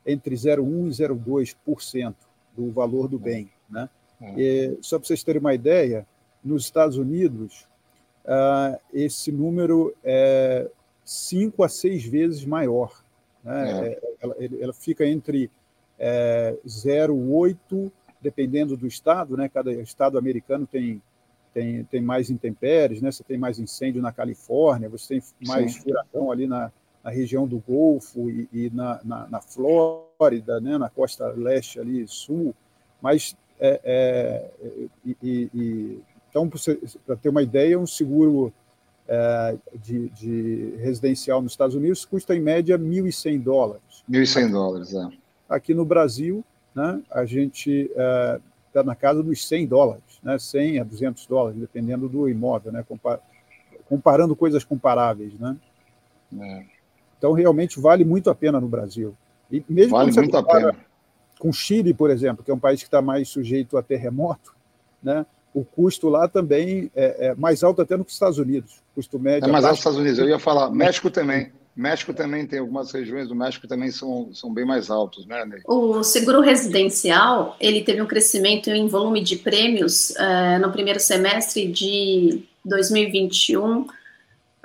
entre 0.04 0.34
0,1% 0.34 0.88
e 0.88 1.70
0,2% 1.70 2.16
do 2.58 2.72
valor 2.72 3.08
do 3.08 3.20
bem. 3.20 3.52
Né? 3.70 3.88
E, 4.36 4.78
só 4.82 4.98
para 4.98 5.08
vocês 5.08 5.24
terem 5.24 5.40
uma 5.40 5.54
ideia, 5.54 6.08
nos 6.44 6.64
Estados 6.64 6.98
Unidos, 6.98 7.68
uh, 8.26 8.80
esse 8.92 9.32
número 9.32 9.96
é 10.04 10.68
cinco 11.06 11.64
a 11.64 11.70
seis 11.70 12.04
vezes 12.04 12.44
maior. 12.44 13.04
Né? 13.50 13.72
É. 13.72 13.88
é 13.88 14.00
ela, 14.22 14.36
ela, 14.62 14.74
fica 14.74 15.06
entre 15.06 15.50
é, 15.98 16.56
0,8%, 16.66 17.92
dependendo 18.22 18.76
do 18.76 18.86
estado, 18.86 19.38
né? 19.38 19.50
cada 19.50 19.72
estado 19.72 20.18
americano 20.18 20.68
tem 20.68 21.02
tem, 21.54 21.84
tem 21.86 22.02
mais 22.02 22.30
intempéries, 22.30 23.02
né? 23.02 23.12
você 23.12 23.24
tem 23.24 23.38
mais 23.38 23.60
incêndio 23.60 24.02
na 24.02 24.12
Califórnia, 24.12 24.88
você 24.88 25.20
tem 25.20 25.48
mais 25.48 25.74
Sim. 25.74 25.82
furacão 25.82 26.32
ali 26.32 26.46
na, 26.46 26.72
na, 27.04 27.10
região 27.10 27.48
do 27.48 27.60
Golfo 27.60 28.30
e, 28.30 28.48
e 28.54 28.70
na, 28.70 29.00
na, 29.04 29.28
na, 29.28 29.42
Flórida, 29.42 30.62
né? 30.62 30.78
na 30.78 30.90
costa 30.90 31.28
leste 31.30 31.80
ali, 31.80 32.08
sul, 32.08 32.54
mas 33.02 33.36
é, 33.60 33.82
é, 33.84 34.52
e, 35.04 35.50
e, 35.54 36.00
então, 36.30 36.48
para 37.06 37.16
ter 37.16 37.30
uma 37.30 37.42
ideia, 37.42 37.80
um 37.80 37.88
seguro 37.88 38.48
é, 38.48 38.52
de, 39.82 40.10
de, 40.10 40.76
residencial 40.78 41.42
nos 41.42 41.54
Estados 41.54 41.76
Unidos 41.76 42.06
custa 42.06 42.36
em 42.36 42.40
média 42.40 42.78
1.100 42.78 43.42
dólares. 43.42 44.04
1.100 44.10 44.52
dólares, 44.52 44.94
é. 44.94 45.08
Aqui 45.48 45.74
no 45.74 45.84
Brasil, 45.84 46.44
né, 46.76 47.02
a 47.10 47.26
gente 47.26 47.90
está 47.92 48.82
é, 48.82 48.84
na 48.84 48.96
casa 48.96 49.24
dos 49.24 49.48
100 49.48 49.68
dólares 49.68 50.10
né, 50.22 50.38
100 50.38 50.80
a 50.80 50.84
200 50.84 51.26
dólares, 51.26 51.60
dependendo 51.60 52.08
do 52.08 52.30
imóvel, 52.30 52.72
né, 52.72 52.86
comparando 53.88 54.36
coisas 54.36 54.64
comparáveis. 54.64 55.34
Né? 55.34 55.56
É. 56.40 56.66
Então, 57.18 57.34
realmente 57.34 57.80
vale 57.80 58.04
muito 58.04 58.30
a 58.30 58.36
pena 58.36 58.60
no 58.60 58.68
Brasil. 58.68 59.16
E 59.52 59.64
mesmo 59.68 59.92
vale 59.92 60.12
muito 60.12 60.38
a 60.38 60.44
pena. 60.44 60.76
Com 61.40 61.54
Chile, 61.54 61.94
por 61.94 62.10
exemplo, 62.10 62.44
que 62.44 62.52
é 62.52 62.54
um 62.54 62.60
país 62.60 62.82
que 62.82 62.88
está 62.88 63.02
mais 63.02 63.30
sujeito 63.30 63.78
a 63.78 63.84
terremoto, 63.84 64.54
né, 65.02 65.26
o 65.54 65.64
custo 65.64 66.10
lá 66.10 66.28
também 66.28 66.92
é, 66.96 67.28
é, 67.28 67.36
mais 67.36 67.64
alto 67.64 67.82
até 67.82 67.98
no 67.98 68.04
que 68.04 68.10
os 68.10 68.16
Estados 68.16 68.38
Unidos. 68.38 68.82
Custo 68.94 69.20
médio. 69.20 69.48
É 69.48 69.52
mais 69.52 69.64
alto 69.64 69.74
nos 69.74 69.80
Estados 69.80 70.00
Unidos. 70.00 70.20
Eu 70.20 70.30
ia 70.30 70.40
falar, 70.40 70.70
México 70.70 71.10
também. 71.10 71.52
México 71.76 72.14
também 72.14 72.46
tem 72.46 72.60
algumas 72.60 72.92
regiões 72.92 73.30
do 73.30 73.36
México 73.36 73.66
também 73.66 73.90
são, 73.90 74.30
são 74.34 74.54
bem 74.54 74.66
mais 74.66 74.90
altos, 74.90 75.26
né, 75.26 75.46
Ney? 75.46 75.62
O 75.66 76.04
seguro 76.04 76.42
residencial 76.42 77.56
ele 77.58 77.82
teve 77.82 78.02
um 78.02 78.06
crescimento 78.06 78.70
em 78.70 78.88
volume 78.88 79.24
de 79.24 79.38
prêmios 79.38 80.10
uh, 80.10 80.60
no 80.60 80.74
primeiro 80.74 81.00
semestre 81.00 81.72
de 81.72 82.44
2021 82.66 83.82
uh, 83.82 83.88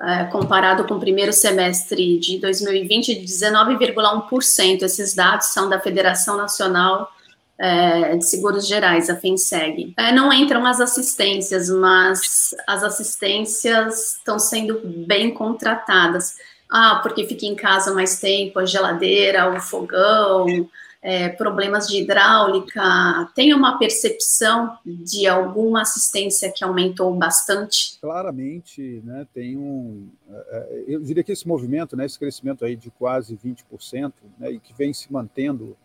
eh, 0.00 0.25
comparado 0.25 0.85
com 0.88 0.95
o 0.95 1.00
primeiro 1.00 1.33
semestre 1.33 2.19
de 2.19 2.38
2020 2.38 3.14
de 3.14 3.21
19,1%. 3.21 4.83
Esses 4.83 5.14
dados 5.14 5.47
são 5.47 5.69
da 5.69 5.79
Federação 5.79 6.37
Nacional 6.37 7.13
uh, 7.61 8.18
de 8.18 8.26
Seguros 8.26 8.66
Gerais, 8.66 9.11
a 9.11 9.16
FinSeg. 9.16 9.94
não 10.14 10.32
entram 10.32 10.64
as 10.66 10.80
assistências, 10.80 11.68
mas 11.70 12.54
as 12.66 12.82
assistências 12.82 14.16
estão 14.18 14.38
sendo 14.38 14.80
bem 15.06 15.32
contratadas 15.32 16.34
ah, 16.70 16.99
porque 17.02 17.25
fica 17.25 17.46
em 17.46 17.54
casa 17.54 17.94
mais 17.94 18.18
tempo, 18.18 18.58
a 18.58 18.66
geladeira, 18.66 19.49
o 19.49 19.61
fogão, 19.61 20.68
é, 21.00 21.28
problemas 21.28 21.87
de 21.87 22.02
hidráulica, 22.02 23.30
tem 23.34 23.54
uma 23.54 23.78
percepção 23.78 24.76
de 24.84 25.26
alguma 25.28 25.82
assistência 25.82 26.50
que 26.50 26.64
aumentou 26.64 27.14
bastante? 27.14 27.99
Claramente, 28.00 29.00
né, 29.04 29.25
tem 29.32 29.56
um, 29.56 30.08
é, 30.28 30.37
é, 30.50 30.84
eu 30.88 31.00
diria 31.00 31.23
que 31.23 31.30
esse 31.30 31.46
movimento, 31.46 31.96
né, 31.96 32.06
esse 32.06 32.18
crescimento 32.18 32.64
aí 32.64 32.75
de 32.75 32.90
quase 32.90 33.37
20%, 33.37 34.12
né, 34.37 34.50
e 34.50 34.58
que 34.58 34.73
vem 34.73 34.92
se 34.92 35.12
mantendo 35.12 35.76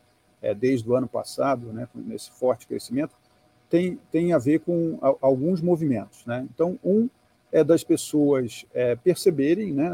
é, 0.41 0.53
desde 0.53 0.89
o 0.89 0.95
ano 0.95 1.07
passado, 1.07 1.71
né, 1.73 1.87
nesse 1.93 2.31
forte 2.31 2.67
crescimento, 2.67 3.15
tem, 3.69 3.99
tem 4.11 4.33
a 4.33 4.37
ver 4.37 4.59
com 4.59 4.97
alguns 5.21 5.61
movimentos. 5.61 6.25
Né? 6.25 6.47
Então, 6.53 6.79
um 6.83 7.09
é 7.51 7.63
das 7.63 7.83
pessoas 7.83 8.65
é, 8.73 8.95
perceberem, 8.95 9.73
né, 9.73 9.89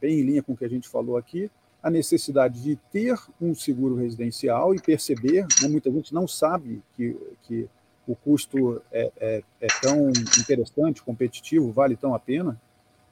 bem 0.00 0.20
em 0.20 0.22
linha 0.22 0.42
com 0.42 0.52
o 0.52 0.56
que 0.56 0.64
a 0.64 0.68
gente 0.68 0.88
falou 0.88 1.16
aqui, 1.16 1.50
a 1.82 1.90
necessidade 1.90 2.62
de 2.62 2.76
ter 2.90 3.18
um 3.40 3.54
seguro 3.54 3.96
residencial 3.96 4.74
e 4.74 4.80
perceber, 4.80 5.46
né, 5.62 5.68
muita 5.68 5.90
gente 5.90 6.14
não 6.14 6.26
sabe 6.26 6.82
que, 6.94 7.16
que 7.42 7.68
o 8.06 8.14
custo 8.14 8.82
é, 8.92 9.10
é, 9.18 9.42
é 9.60 9.66
tão 9.80 10.08
interessante, 10.38 11.02
competitivo, 11.02 11.72
vale 11.72 11.96
tão 11.96 12.14
a 12.14 12.18
pena, 12.18 12.60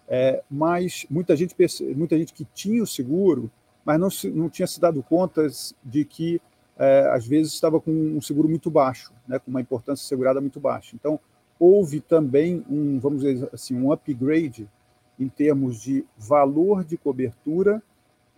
é, 0.09 0.43
mas 0.51 1.07
muita 1.09 1.35
gente, 1.35 1.55
muita 1.97 2.19
gente 2.19 2.33
que 2.33 2.45
tinha 2.55 2.83
o 2.83 2.87
seguro, 2.87 3.51
mas 3.85 3.99
não, 3.99 4.11
se, 4.11 4.29
não 4.31 4.49
tinha 4.49 4.67
se 4.67 4.81
dado 4.81 5.03
conta 5.03 5.49
de 5.85 6.05
que, 6.05 6.41
é, 6.79 7.09
às 7.13 7.27
vezes, 7.27 7.53
estava 7.53 7.81
com 7.81 7.91
um 7.91 8.21
seguro 8.21 8.49
muito 8.49 8.71
baixo, 8.71 9.13
né, 9.27 9.39
com 9.39 9.51
uma 9.51 9.61
importância 9.61 10.07
segurada 10.07 10.41
muito 10.41 10.59
baixa. 10.59 10.95
Então, 10.95 11.19
houve 11.59 12.01
também 12.01 12.65
um, 12.69 12.99
vamos 12.99 13.23
dizer 13.23 13.49
assim, 13.53 13.77
um 13.77 13.93
upgrade 13.93 14.69
em 15.19 15.29
termos 15.29 15.81
de 15.81 16.05
valor 16.19 16.85
de 16.85 16.97
cobertura 16.97 17.83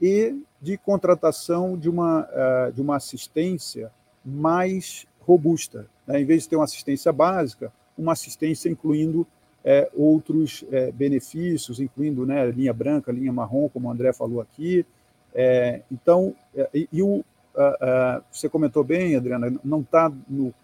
e 0.00 0.36
de 0.60 0.76
contratação 0.76 1.78
de 1.78 1.88
uma, 1.88 2.28
eh, 2.30 2.72
de 2.72 2.82
uma 2.82 2.96
assistência 2.96 3.90
mais 4.24 5.06
robusta. 5.20 5.86
Né? 6.06 6.20
Em 6.20 6.24
vez 6.24 6.42
de 6.42 6.50
ter 6.50 6.56
uma 6.56 6.64
assistência 6.64 7.12
básica, 7.12 7.72
uma 7.96 8.12
assistência 8.12 8.68
incluindo 8.68 9.26
é, 9.64 9.90
outros 9.94 10.64
é, 10.70 10.92
benefícios, 10.92 11.80
incluindo 11.80 12.26
né, 12.26 12.50
linha 12.50 12.72
branca, 12.72 13.10
linha 13.10 13.32
marrom, 13.32 13.68
como 13.70 13.88
o 13.88 13.90
André 13.90 14.12
falou 14.12 14.40
aqui. 14.40 14.84
É, 15.34 15.80
então, 15.90 16.34
e, 16.74 16.88
e 16.92 17.02
o, 17.02 17.24
você 18.30 18.48
comentou 18.48 18.82
bem, 18.82 19.16
Adriana, 19.16 19.52
não 19.62 19.80
está 19.80 20.12
no 20.28 20.54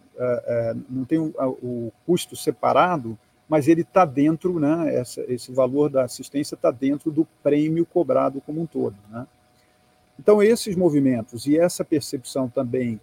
não 0.88 1.04
tem 1.04 1.18
o, 1.18 1.90
custo 2.04 2.36
separado, 2.36 3.18
mas 3.48 3.66
ele 3.66 3.80
está 3.80 4.04
dentro, 4.04 4.60
né, 4.60 5.02
esse 5.28 5.50
valor 5.50 5.88
da 5.88 6.04
assistência 6.04 6.54
está 6.54 6.70
dentro 6.70 7.10
do 7.10 7.26
prêmio 7.42 7.86
cobrado 7.86 8.40
como 8.42 8.60
um 8.60 8.66
todo. 8.66 8.94
Né? 9.10 9.26
Então, 10.18 10.42
esses 10.42 10.76
movimentos 10.76 11.46
e 11.46 11.58
essa 11.58 11.82
percepção 11.82 12.48
também 12.48 13.00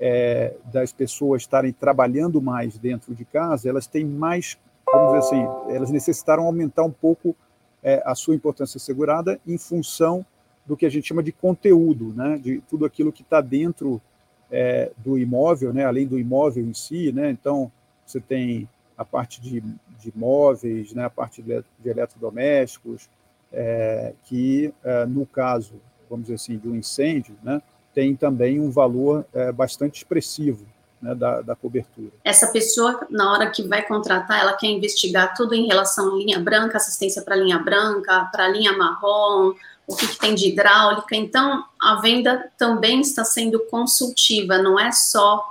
é, 0.00 0.54
das 0.72 0.92
pessoas 0.92 1.42
estarem 1.42 1.72
trabalhando 1.72 2.40
mais 2.40 2.78
dentro 2.78 3.14
de 3.14 3.24
casa, 3.24 3.68
elas 3.68 3.86
têm 3.86 4.04
mais, 4.04 4.56
vamos 4.86 5.08
dizer 5.08 5.18
assim, 5.18 5.74
elas 5.74 5.90
necessitaram 5.90 6.44
aumentar 6.44 6.84
um 6.84 6.90
pouco 6.90 7.36
é, 7.82 8.02
a 8.06 8.14
sua 8.14 8.34
importância 8.34 8.78
segurada 8.78 9.38
em 9.46 9.58
função 9.58 10.24
do 10.70 10.76
que 10.76 10.86
a 10.86 10.88
gente 10.88 11.08
chama 11.08 11.20
de 11.20 11.32
conteúdo, 11.32 12.14
né, 12.14 12.38
de 12.38 12.60
tudo 12.70 12.84
aquilo 12.84 13.10
que 13.10 13.22
está 13.22 13.40
dentro 13.40 14.00
é, 14.48 14.92
do 14.98 15.18
imóvel, 15.18 15.72
né, 15.72 15.84
além 15.84 16.06
do 16.06 16.16
imóvel 16.16 16.64
em 16.64 16.72
si, 16.72 17.10
né, 17.10 17.28
então 17.28 17.72
você 18.06 18.20
tem 18.20 18.68
a 18.96 19.04
parte 19.04 19.40
de, 19.40 19.60
de 19.60 20.12
móveis, 20.14 20.94
né, 20.94 21.06
a 21.06 21.10
parte 21.10 21.42
de, 21.42 21.64
eletrodomésticos, 21.84 23.10
é, 23.52 24.12
que, 24.22 24.72
é, 24.84 25.06
no 25.06 25.26
caso, 25.26 25.74
vamos 26.08 26.26
dizer 26.26 26.36
assim, 26.36 26.56
de 26.56 26.68
um 26.68 26.76
incêndio, 26.76 27.34
né, 27.42 27.60
tem 27.92 28.14
também 28.14 28.60
um 28.60 28.70
valor 28.70 29.26
é, 29.34 29.50
bastante 29.50 29.96
expressivo 29.96 30.64
né, 31.00 31.14
da, 31.14 31.40
da, 31.40 31.56
cobertura. 31.56 32.10
Essa 32.24 32.48
pessoa, 32.48 33.06
na 33.10 33.32
hora 33.32 33.50
que 33.50 33.62
vai 33.62 33.82
contratar, 33.82 34.40
ela 34.40 34.52
quer 34.52 34.68
investigar 34.68 35.34
tudo 35.34 35.54
em 35.54 35.66
relação 35.66 36.14
à 36.14 36.18
linha 36.18 36.38
branca, 36.38 36.76
assistência 36.76 37.22
para 37.22 37.36
linha 37.36 37.58
branca, 37.58 38.28
para 38.30 38.48
linha 38.48 38.76
marrom, 38.76 39.54
o 39.86 39.96
que, 39.96 40.06
que, 40.06 40.18
tem 40.18 40.34
de 40.34 40.48
hidráulica. 40.48 41.16
Então, 41.16 41.64
a 41.80 42.00
venda 42.00 42.50
também 42.56 43.00
está 43.00 43.24
sendo 43.24 43.58
consultiva, 43.70 44.58
não 44.58 44.78
é 44.78 44.92
só 44.92 45.44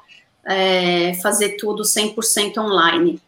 é, 0.46 1.14
fazer 1.16 1.58
tudo 1.58 1.84
100% 1.84 2.58
online. 2.58 3.22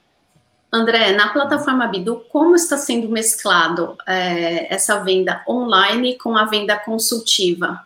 André, 0.71 1.11
na 1.11 1.29
plataforma 1.29 1.85
Bidu, 1.87 2.23
como 2.29 2.55
está 2.55 2.77
sendo 2.77 3.09
mesclado 3.09 3.97
é, 4.07 4.73
essa 4.73 5.03
venda 5.03 5.43
online 5.47 6.17
com 6.17 6.37
a 6.37 6.45
venda 6.45 6.77
consultiva? 6.77 7.85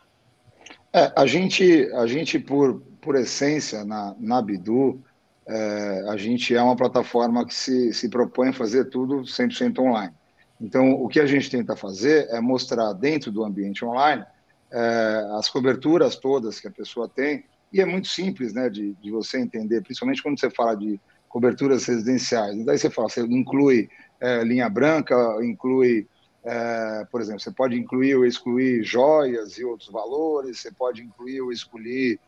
É, 0.93 1.11
a 1.15 1.25
gente, 1.25 1.89
a 1.93 2.05
gente 2.05 2.37
por, 2.37 2.81
por 3.05 3.15
essência, 3.15 3.85
na, 3.85 4.15
na 4.19 4.41
Bidu, 4.41 4.99
é, 5.47 6.05
a 6.09 6.17
gente 6.17 6.55
é 6.55 6.61
uma 6.61 6.75
plataforma 6.75 7.45
que 7.45 7.53
se, 7.53 7.93
se 7.93 8.09
propõe 8.09 8.49
a 8.49 8.53
fazer 8.53 8.85
tudo 8.85 9.21
100% 9.21 9.77
online. 9.79 10.13
Então, 10.59 10.93
o 10.93 11.07
que 11.07 11.19
a 11.19 11.25
gente 11.27 11.51
tenta 11.51 11.75
fazer 11.75 12.27
é 12.31 12.41
mostrar 12.41 12.91
dentro 12.93 13.31
do 13.31 13.43
ambiente 13.43 13.85
online 13.85 14.25
é, 14.71 15.27
as 15.37 15.47
coberturas 15.47 16.15
todas 16.15 16.59
que 16.59 16.67
a 16.67 16.71
pessoa 16.71 17.07
tem, 17.07 17.45
e 17.71 17.79
é 17.79 17.85
muito 17.85 18.07
simples 18.07 18.53
né, 18.53 18.69
de, 18.69 18.93
de 18.95 19.11
você 19.11 19.39
entender, 19.39 19.81
principalmente 19.81 20.23
quando 20.23 20.39
você 20.39 20.49
fala 20.49 20.75
de 20.75 20.99
coberturas 21.29 21.85
residenciais. 21.85 22.55
Então, 22.55 22.71
aí 22.71 22.79
você 22.79 22.89
fala, 22.89 23.09
você 23.09 23.21
inclui 23.21 23.87
é, 24.19 24.43
linha 24.43 24.67
branca, 24.67 25.15
inclui, 25.43 26.07
é, 26.43 27.05
por 27.11 27.21
exemplo, 27.21 27.41
você 27.41 27.51
pode 27.51 27.77
incluir 27.77 28.15
ou 28.15 28.25
excluir 28.25 28.83
joias 28.83 29.57
e 29.59 29.63
outros 29.63 29.91
valores, 29.91 30.59
você 30.59 30.71
pode 30.71 31.03
incluir 31.03 31.41
ou 31.41 31.51
excluir, 31.51 32.19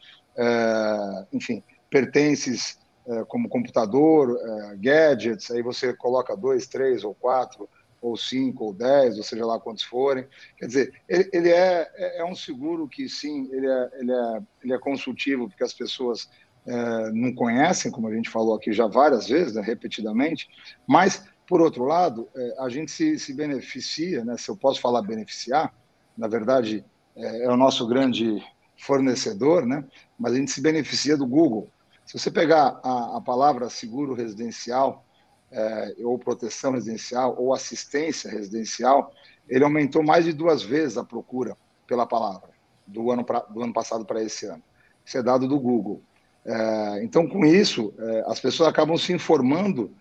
enfim, 1.34 1.64
pertences 1.90 2.78
é, 3.08 3.24
como 3.24 3.48
computador, 3.48 4.38
é, 4.38 4.76
gadgets, 4.76 5.50
aí 5.52 5.62
você 5.62 5.94
coloca 5.94 6.36
dois, 6.36 6.68
três 6.68 7.04
ou 7.04 7.16
quatro, 7.16 7.70
ou 8.02 8.18
cinco, 8.18 8.66
ou 8.66 8.74
dez, 8.74 9.18
ou 9.18 9.24
seja 9.24 9.46
lá 9.46 9.60
quantos 9.60 9.84
forem. 9.84 10.28
Quer 10.58 10.68
dizer, 10.68 10.94
ele, 11.08 11.30
ele 11.34 11.50
é, 11.50 11.90
é, 11.96 12.20
é 12.20 12.26
um 12.26 12.36
seguro 12.36 12.88
que, 12.88 13.08
sim, 13.10 13.50
ele 13.52 13.68
é, 13.68 13.90
ele, 14.00 14.12
é, 14.12 14.42
ele 14.64 14.74
é 14.74 14.78
consultivo, 14.78 15.48
porque 15.48 15.64
as 15.64 15.74
pessoas 15.74 16.30
é, 16.66 17.12
não 17.12 17.34
conhecem, 17.34 17.92
como 17.92 18.08
a 18.08 18.14
gente 18.14 18.30
falou 18.30 18.56
aqui 18.56 18.74
já 18.74 18.88
várias 18.88 19.28
vezes, 19.28 19.56
né, 19.56 19.62
repetidamente, 19.62 20.50
mas, 20.86 21.24
por 21.48 21.62
outro 21.62 21.86
lado, 21.86 22.28
é, 22.36 22.56
a 22.60 22.70
gente 22.70 22.92
se, 22.92 23.18
se, 23.18 23.34
beneficia, 23.34 24.24
né, 24.26 24.38
se 24.38 24.50
eu 24.50 24.58
posso 24.58 24.82
falar 24.82 25.02
beneficiar, 25.02 25.74
na 26.18 26.28
verdade, 26.28 26.84
é, 27.16 27.46
é, 27.46 27.50
o 27.50 27.56
nosso 27.56 27.88
grande 27.88 28.44
fornecedor, 28.78 29.66
né, 29.66 29.84
mas 30.18 30.34
a 30.34 30.36
gente 30.36 30.52
se 30.52 30.62
beneficia 30.62 31.18
do 31.18 31.26
Google. 31.26 31.70
Se 32.06 32.18
você 32.18 32.32
pegar 32.32 32.80
a, 32.84 33.18
a 33.18 33.22
palavra 33.22 33.70
seguro 33.70 34.14
residencial, 34.14 35.04
é, 35.52 35.96
ou 36.04 36.18
proteção 36.20 36.74
residencial, 36.74 37.36
ou 37.38 37.54
assistência 37.54 38.30
residencial, 38.30 39.12
ele 39.48 39.64
aumentou 39.64 40.04
mais 40.04 40.26
de 40.26 40.34
duas 40.34 40.62
vezes 40.62 40.98
a 40.98 41.04
procura 41.04 41.58
pela 41.86 42.06
palavra, 42.06 42.50
do 42.86 43.12
ano, 43.12 43.24
pra, 43.24 43.40
do 43.40 43.64
ano 43.64 43.74
passado 43.74 44.06
para 44.06 44.24
esse 44.24 44.46
ano. 44.46 44.64
Isso 45.06 45.18
é 45.18 45.24
dado 45.24 45.48
do 45.48 45.60
Google. 45.60 46.02
É, 46.46 47.04
então, 47.04 47.28
com 47.28 47.46
isso, 47.46 47.94
é, 47.98 48.24
as 48.28 48.40
pessoas 48.40 48.70
acabam 48.70 48.98
se 48.98 49.12
informando 49.14 49.92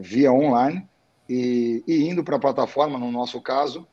via 0.00 0.32
online 0.32 0.88
e, 1.28 1.82
e 1.84 2.08
indo 2.08 2.22
para 2.22 2.36
a 2.36 2.40
plataforma, 2.40 2.96
no 2.96 3.10
nosso 3.10 3.40
caso, 3.40 3.84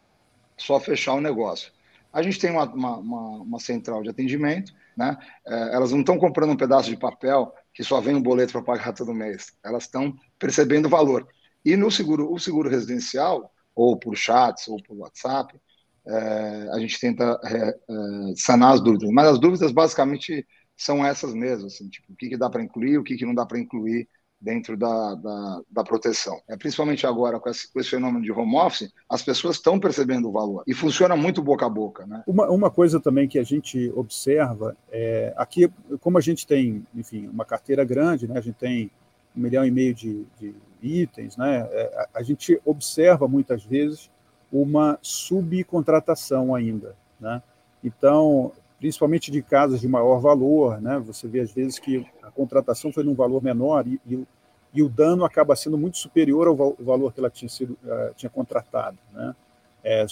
só 0.55 0.79
fechar 0.79 1.13
o 1.13 1.21
negócio. 1.21 1.71
A 2.11 2.21
gente 2.21 2.39
tem 2.39 2.51
uma, 2.51 2.65
uma, 2.65 2.97
uma, 2.97 3.29
uma 3.41 3.59
central 3.59 4.03
de 4.03 4.09
atendimento, 4.09 4.73
né? 4.97 5.17
É, 5.45 5.75
elas 5.75 5.91
não 5.91 6.01
estão 6.01 6.17
comprando 6.17 6.51
um 6.51 6.57
pedaço 6.57 6.89
de 6.89 6.97
papel 6.97 7.53
que 7.73 7.83
só 7.83 8.01
vem 8.01 8.15
um 8.15 8.21
boleto 8.21 8.53
para 8.53 8.61
pagar 8.61 8.93
todo 8.93 9.13
mês. 9.13 9.53
Elas 9.63 9.83
estão 9.83 10.13
percebendo 10.37 10.87
o 10.87 10.89
valor. 10.89 11.27
E 11.63 11.77
no 11.77 11.89
seguro, 11.91 12.31
o 12.31 12.39
seguro 12.39 12.69
residencial, 12.69 13.51
ou 13.75 13.97
por 13.97 14.15
chats, 14.17 14.67
ou 14.67 14.81
por 14.83 14.97
WhatsApp, 14.97 15.59
é, 16.05 16.69
a 16.73 16.79
gente 16.79 16.99
tenta 16.99 17.39
é, 17.45 17.69
é, 17.69 18.35
sanar 18.35 18.73
as 18.73 18.81
dúvidas. 18.81 19.09
Mas 19.11 19.27
as 19.27 19.39
dúvidas, 19.39 19.71
basicamente, 19.71 20.45
são 20.75 21.05
essas 21.05 21.33
mesmas, 21.33 21.75
assim, 21.75 21.89
tipo, 21.89 22.11
o 22.11 22.15
que, 22.15 22.29
que 22.29 22.37
dá 22.37 22.49
para 22.49 22.63
incluir, 22.63 22.97
o 22.97 23.03
que, 23.03 23.15
que 23.15 23.25
não 23.25 23.35
dá 23.35 23.45
para 23.45 23.59
incluir 23.59 24.09
dentro 24.41 24.75
da, 24.75 25.13
da, 25.15 25.61
da, 25.69 25.83
proteção. 25.83 26.41
É, 26.47 26.57
principalmente 26.57 27.05
agora, 27.05 27.39
com 27.39 27.47
esse, 27.47 27.71
com 27.71 27.79
esse, 27.79 27.89
fenômeno 27.91 28.23
de 28.23 28.31
home 28.31 28.55
office, 28.57 28.91
as 29.07 29.21
pessoas 29.21 29.57
estão 29.57 29.79
percebendo 29.79 30.27
o 30.27 30.31
valor 30.31 30.63
e 30.65 30.73
funciona 30.73 31.15
muito 31.15 31.43
boca 31.43 31.65
a 31.65 31.69
boca. 31.69 32.07
Né? 32.07 32.23
Uma, 32.25 32.49
uma 32.49 32.71
coisa 32.71 32.99
também 32.99 33.27
que 33.27 33.37
a 33.37 33.43
gente 33.43 33.91
observa, 33.95 34.75
é, 34.91 35.31
aqui, 35.37 35.71
como 35.99 36.17
a 36.17 36.21
gente 36.21 36.47
tem, 36.47 36.85
enfim, 36.95 37.27
uma 37.27 37.45
carteira 37.45 37.85
grande, 37.85 38.27
né, 38.27 38.39
a 38.39 38.41
gente 38.41 38.55
tem 38.55 38.89
um 39.35 39.41
milhão 39.41 39.63
e 39.63 39.69
meio 39.69 39.93
de, 39.93 40.25
de 40.39 40.55
itens, 40.81 41.37
né, 41.37 41.67
é, 41.71 42.07
a, 42.13 42.19
a 42.19 42.23
gente 42.23 42.59
observa 42.65 43.27
muitas 43.27 43.63
vezes 43.63 44.09
uma 44.51 44.97
subcontratação 45.03 46.55
ainda. 46.55 46.95
Né? 47.19 47.41
Então, 47.83 48.51
principalmente 48.81 49.29
de 49.29 49.43
casas 49.43 49.79
de 49.79 49.87
maior 49.87 50.19
valor, 50.19 50.81
né? 50.81 50.97
Você 51.05 51.27
vê 51.27 51.39
às 51.39 51.51
vezes 51.51 51.77
que 51.77 52.03
a 52.23 52.31
contratação 52.31 52.91
foi 52.91 53.03
num 53.03 53.13
valor 53.13 53.41
menor 53.41 53.85
e, 53.87 54.01
e, 54.09 54.27
e 54.73 54.81
o 54.81 54.89
dano 54.89 55.23
acaba 55.23 55.55
sendo 55.55 55.77
muito 55.77 55.99
superior 55.99 56.47
ao 56.47 56.75
valor 56.79 57.13
que 57.13 57.19
ela 57.19 57.29
tinha 57.29 57.47
sido 57.47 57.77
uh, 57.83 58.11
tinha 58.15 58.29
contratado, 58.29 58.97
né? 59.13 59.35
É, 59.83 60.05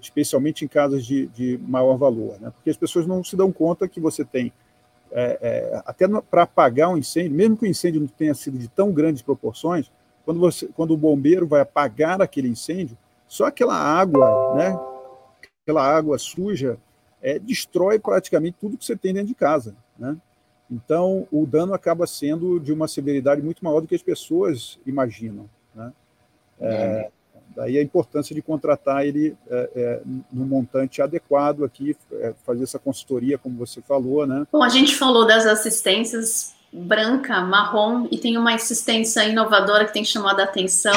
especialmente 0.00 0.64
em 0.64 0.68
casas 0.68 1.04
de, 1.04 1.28
de, 1.28 1.58
maior 1.66 1.96
valor, 1.96 2.38
né? 2.40 2.50
Porque 2.50 2.70
as 2.70 2.76
pessoas 2.76 3.06
não 3.06 3.22
se 3.22 3.36
dão 3.36 3.52
conta 3.52 3.86
que 3.86 4.00
você 4.00 4.24
tem 4.24 4.52
é, 5.12 5.38
é, 5.40 5.82
até 5.86 6.06
para 6.08 6.42
apagar 6.42 6.88
um 6.88 6.96
incêndio, 6.96 7.32
mesmo 7.32 7.56
que 7.56 7.64
o 7.64 7.68
incêndio 7.68 8.00
não 8.00 8.08
tenha 8.08 8.34
sido 8.34 8.58
de 8.58 8.68
tão 8.68 8.92
grandes 8.92 9.22
proporções, 9.22 9.90
quando, 10.24 10.40
você, 10.40 10.68
quando 10.74 10.92
o 10.92 10.96
bombeiro 10.96 11.46
vai 11.46 11.60
apagar 11.60 12.20
aquele 12.20 12.48
incêndio, 12.48 12.96
só 13.26 13.46
aquela 13.46 13.74
água, 13.74 14.54
né, 14.54 14.78
aquela 15.62 15.84
água 15.84 16.18
suja, 16.18 16.78
é, 17.22 17.38
destrói 17.38 17.98
praticamente 17.98 18.56
tudo 18.60 18.76
que 18.76 18.84
você 18.84 18.96
tem 18.96 19.12
dentro 19.12 19.28
de 19.28 19.34
casa. 19.34 19.74
Né? 19.98 20.16
Então, 20.70 21.26
o 21.32 21.46
dano 21.46 21.74
acaba 21.74 22.06
sendo 22.06 22.60
de 22.60 22.72
uma 22.72 22.86
severidade 22.86 23.42
muito 23.42 23.64
maior 23.64 23.80
do 23.80 23.88
que 23.88 23.94
as 23.94 24.02
pessoas 24.02 24.78
imaginam. 24.86 25.48
Né? 25.74 25.92
É, 26.60 27.10
daí 27.56 27.78
a 27.78 27.82
importância 27.82 28.34
de 28.34 28.40
contratar 28.40 29.04
ele 29.04 29.36
é, 29.48 29.70
é, 29.74 30.02
no 30.32 30.46
montante 30.46 31.02
adequado 31.02 31.64
aqui, 31.64 31.96
é, 32.12 32.34
fazer 32.46 32.62
essa 32.62 32.78
consultoria, 32.78 33.36
como 33.36 33.56
você 33.56 33.82
falou. 33.82 34.26
Né? 34.26 34.46
Bom, 34.52 34.62
a 34.62 34.68
gente 34.68 34.94
falou 34.94 35.26
das 35.26 35.44
assistências 35.44 36.54
branca, 36.72 37.40
marrom, 37.40 38.06
e 38.10 38.18
tem 38.18 38.38
uma 38.38 38.54
assistência 38.54 39.24
inovadora 39.24 39.86
que 39.86 39.92
tem 39.92 40.04
chamado 40.04 40.40
a 40.40 40.44
atenção, 40.44 40.94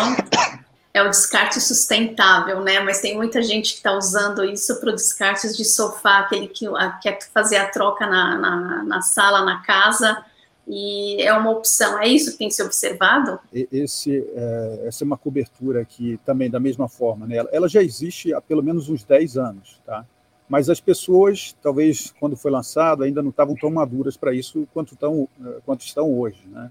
é 0.93 1.01
o 1.01 1.09
descarte 1.09 1.59
sustentável, 1.59 2.61
né? 2.61 2.79
Mas 2.79 3.01
tem 3.01 3.15
muita 3.15 3.41
gente 3.41 3.71
que 3.71 3.77
está 3.77 3.97
usando 3.97 4.45
isso 4.45 4.79
para 4.79 4.91
o 4.91 4.95
descarte 4.95 5.51
de 5.51 5.65
sofá, 5.65 6.19
aquele 6.19 6.47
que 6.47 6.67
quer 7.01 7.19
fazer 7.33 7.57
a 7.57 7.67
troca 7.69 8.05
na, 8.05 8.37
na, 8.37 8.83
na, 8.83 9.01
sala, 9.01 9.43
na 9.43 9.63
casa, 9.63 10.23
e 10.67 11.19
é 11.19 11.33
uma 11.33 11.49
opção. 11.49 11.99
É 11.99 12.07
isso 12.07 12.33
que 12.33 12.37
tem 12.37 12.47
que 12.47 12.53
ser 12.53 12.63
observado? 12.63 13.39
Esse, 13.51 14.23
é, 14.35 14.83
essa 14.85 15.03
é 15.03 15.05
uma 15.05 15.17
cobertura 15.17 15.83
que 15.83 16.19
também, 16.23 16.49
da 16.49 16.59
mesma 16.59 16.87
forma, 16.87 17.25
né? 17.25 17.43
ela 17.51 17.67
já 17.67 17.81
existe 17.81 18.31
há 18.31 18.39
pelo 18.39 18.61
menos 18.61 18.87
uns 18.87 19.03
10 19.03 19.37
anos, 19.37 19.81
tá? 19.83 20.05
Mas 20.47 20.69
as 20.69 20.79
pessoas, 20.79 21.55
talvez, 21.63 22.13
quando 22.19 22.37
foi 22.37 22.51
lançado, 22.51 23.01
ainda 23.01 23.23
não 23.23 23.31
estavam 23.31 23.55
tão 23.55 23.71
maduras 23.71 24.15
para 24.15 24.33
isso 24.33 24.67
quanto, 24.71 24.95
tão, 24.95 25.27
quanto 25.65 25.81
estão 25.81 26.13
hoje, 26.19 26.43
né? 26.47 26.69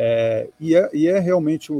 É, 0.00 0.48
e, 0.60 0.76
é, 0.76 0.88
e, 0.94 1.08
é, 1.08 1.18
realmente 1.18 1.72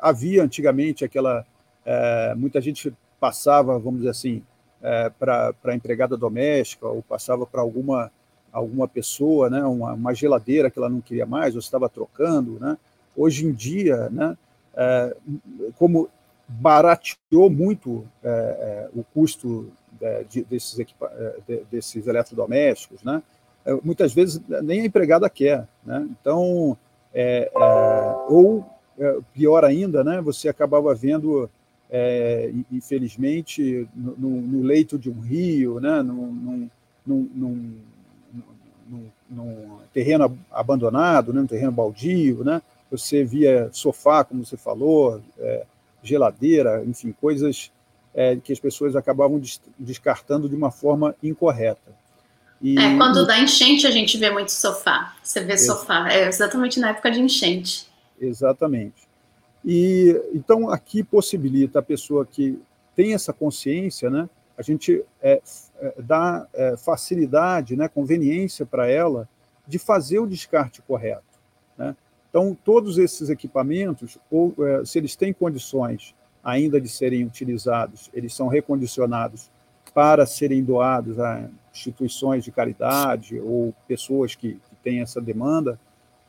havia 0.00 0.40
antigamente 0.40 1.04
aquela 1.04 1.44
é, 1.84 2.32
muita 2.36 2.60
gente 2.60 2.94
passava 3.18 3.76
vamos 3.76 4.02
dizer 4.02 4.10
assim 4.10 4.40
é, 4.80 5.10
para 5.10 5.74
empregada 5.74 6.16
doméstica 6.16 6.86
ou 6.86 7.02
passava 7.02 7.44
para 7.44 7.60
alguma 7.60 8.08
alguma 8.52 8.86
pessoa 8.86 9.50
né 9.50 9.64
uma, 9.64 9.94
uma, 9.94 10.14
geladeira 10.14 10.70
que 10.70 10.78
ela 10.78 10.88
não 10.88 11.00
queria 11.00 11.26
mais 11.26 11.56
ou 11.56 11.58
estava 11.58 11.88
trocando 11.88 12.56
né. 12.60 12.78
Hoje 13.16 13.44
em 13.44 13.50
dia 13.50 14.08
né 14.10 14.38
é, 14.76 15.16
como 15.76 16.08
barateou 16.46 17.50
muito 17.50 18.06
é, 18.22 18.88
o 18.94 19.02
custo 19.02 19.72
de, 20.28 20.44
desses 20.44 20.78
desses 21.68 22.06
eletrodomésticos 22.06 23.02
né 23.02 23.20
muitas 23.82 24.14
vezes 24.14 24.40
nem 24.62 24.82
a 24.82 24.84
empregada 24.84 25.28
quer 25.28 25.66
né. 25.84 26.06
Então 26.12 26.78
é, 27.14 27.50
é, 27.54 28.14
ou, 28.28 28.64
é, 28.98 29.18
pior 29.32 29.64
ainda, 29.64 30.04
né, 30.04 30.20
você 30.20 30.48
acabava 30.48 30.94
vendo, 30.94 31.50
é, 31.90 32.52
infelizmente, 32.70 33.88
no, 33.94 34.40
no, 34.40 34.62
leito 34.62 34.98
de 34.98 35.10
um 35.10 35.20
rio, 35.20 35.80
né, 35.80 36.02
num, 36.02 36.70
num, 37.06 37.28
num, 37.34 37.74
num 39.28 39.78
terreno 39.92 40.38
abandonado, 40.50 41.32
né, 41.32 41.40
um 41.40 41.46
terreno 41.46 41.72
baldio, 41.72 42.44
né, 42.44 42.62
você 42.90 43.24
via 43.24 43.68
sofá, 43.72 44.24
como 44.24 44.44
você 44.44 44.56
falou, 44.56 45.20
geladeira, 46.02 46.84
enfim, 46.84 47.14
coisas 47.20 47.70
que 48.42 48.52
as 48.52 48.58
pessoas 48.58 48.96
acabavam 48.96 49.40
descartando 49.78 50.48
de 50.48 50.56
uma 50.56 50.72
forma 50.72 51.14
incorreta. 51.22 51.94
E, 52.60 52.78
é, 52.78 52.96
quando 52.96 53.26
dá 53.26 53.38
enchente 53.38 53.86
a 53.86 53.90
gente 53.90 54.18
vê 54.18 54.30
muito 54.30 54.52
sofá. 54.52 55.14
Você 55.22 55.42
vê 55.42 55.54
é, 55.54 55.56
sofá, 55.56 56.10
é 56.10 56.28
exatamente 56.28 56.78
na 56.78 56.90
época 56.90 57.10
de 57.10 57.20
enchente. 57.20 57.88
Exatamente. 58.20 59.08
E 59.64 60.14
então 60.34 60.70
aqui 60.70 61.02
possibilita 61.02 61.78
a 61.78 61.82
pessoa 61.82 62.26
que 62.26 62.58
tem 62.94 63.14
essa 63.14 63.32
consciência, 63.32 64.10
né? 64.10 64.28
A 64.60 64.62
gente 64.62 65.02
é, 65.22 65.40
é, 65.80 65.94
dá 65.98 66.46
é, 66.52 66.76
facilidade, 66.76 67.74
né, 67.74 67.88
conveniência 67.88 68.66
para 68.66 68.90
ela 68.90 69.26
de 69.66 69.78
fazer 69.78 70.18
o 70.18 70.26
descarte 70.26 70.82
correto. 70.82 71.40
Né? 71.78 71.96
Então, 72.28 72.54
todos 72.62 72.98
esses 72.98 73.30
equipamentos, 73.30 74.18
ou 74.30 74.54
é, 74.58 74.84
se 74.84 74.98
eles 74.98 75.16
têm 75.16 75.32
condições 75.32 76.14
ainda 76.44 76.78
de 76.78 76.90
serem 76.90 77.24
utilizados, 77.24 78.10
eles 78.12 78.34
são 78.34 78.48
recondicionados 78.48 79.50
para 79.94 80.26
serem 80.26 80.62
doados 80.62 81.18
a 81.18 81.48
instituições 81.72 82.44
de 82.44 82.50
caridade 82.50 83.38
ou 83.40 83.74
pessoas 83.86 84.34
que, 84.34 84.54
que 84.54 84.76
têm 84.82 85.00
essa 85.00 85.20
demanda, 85.20 85.78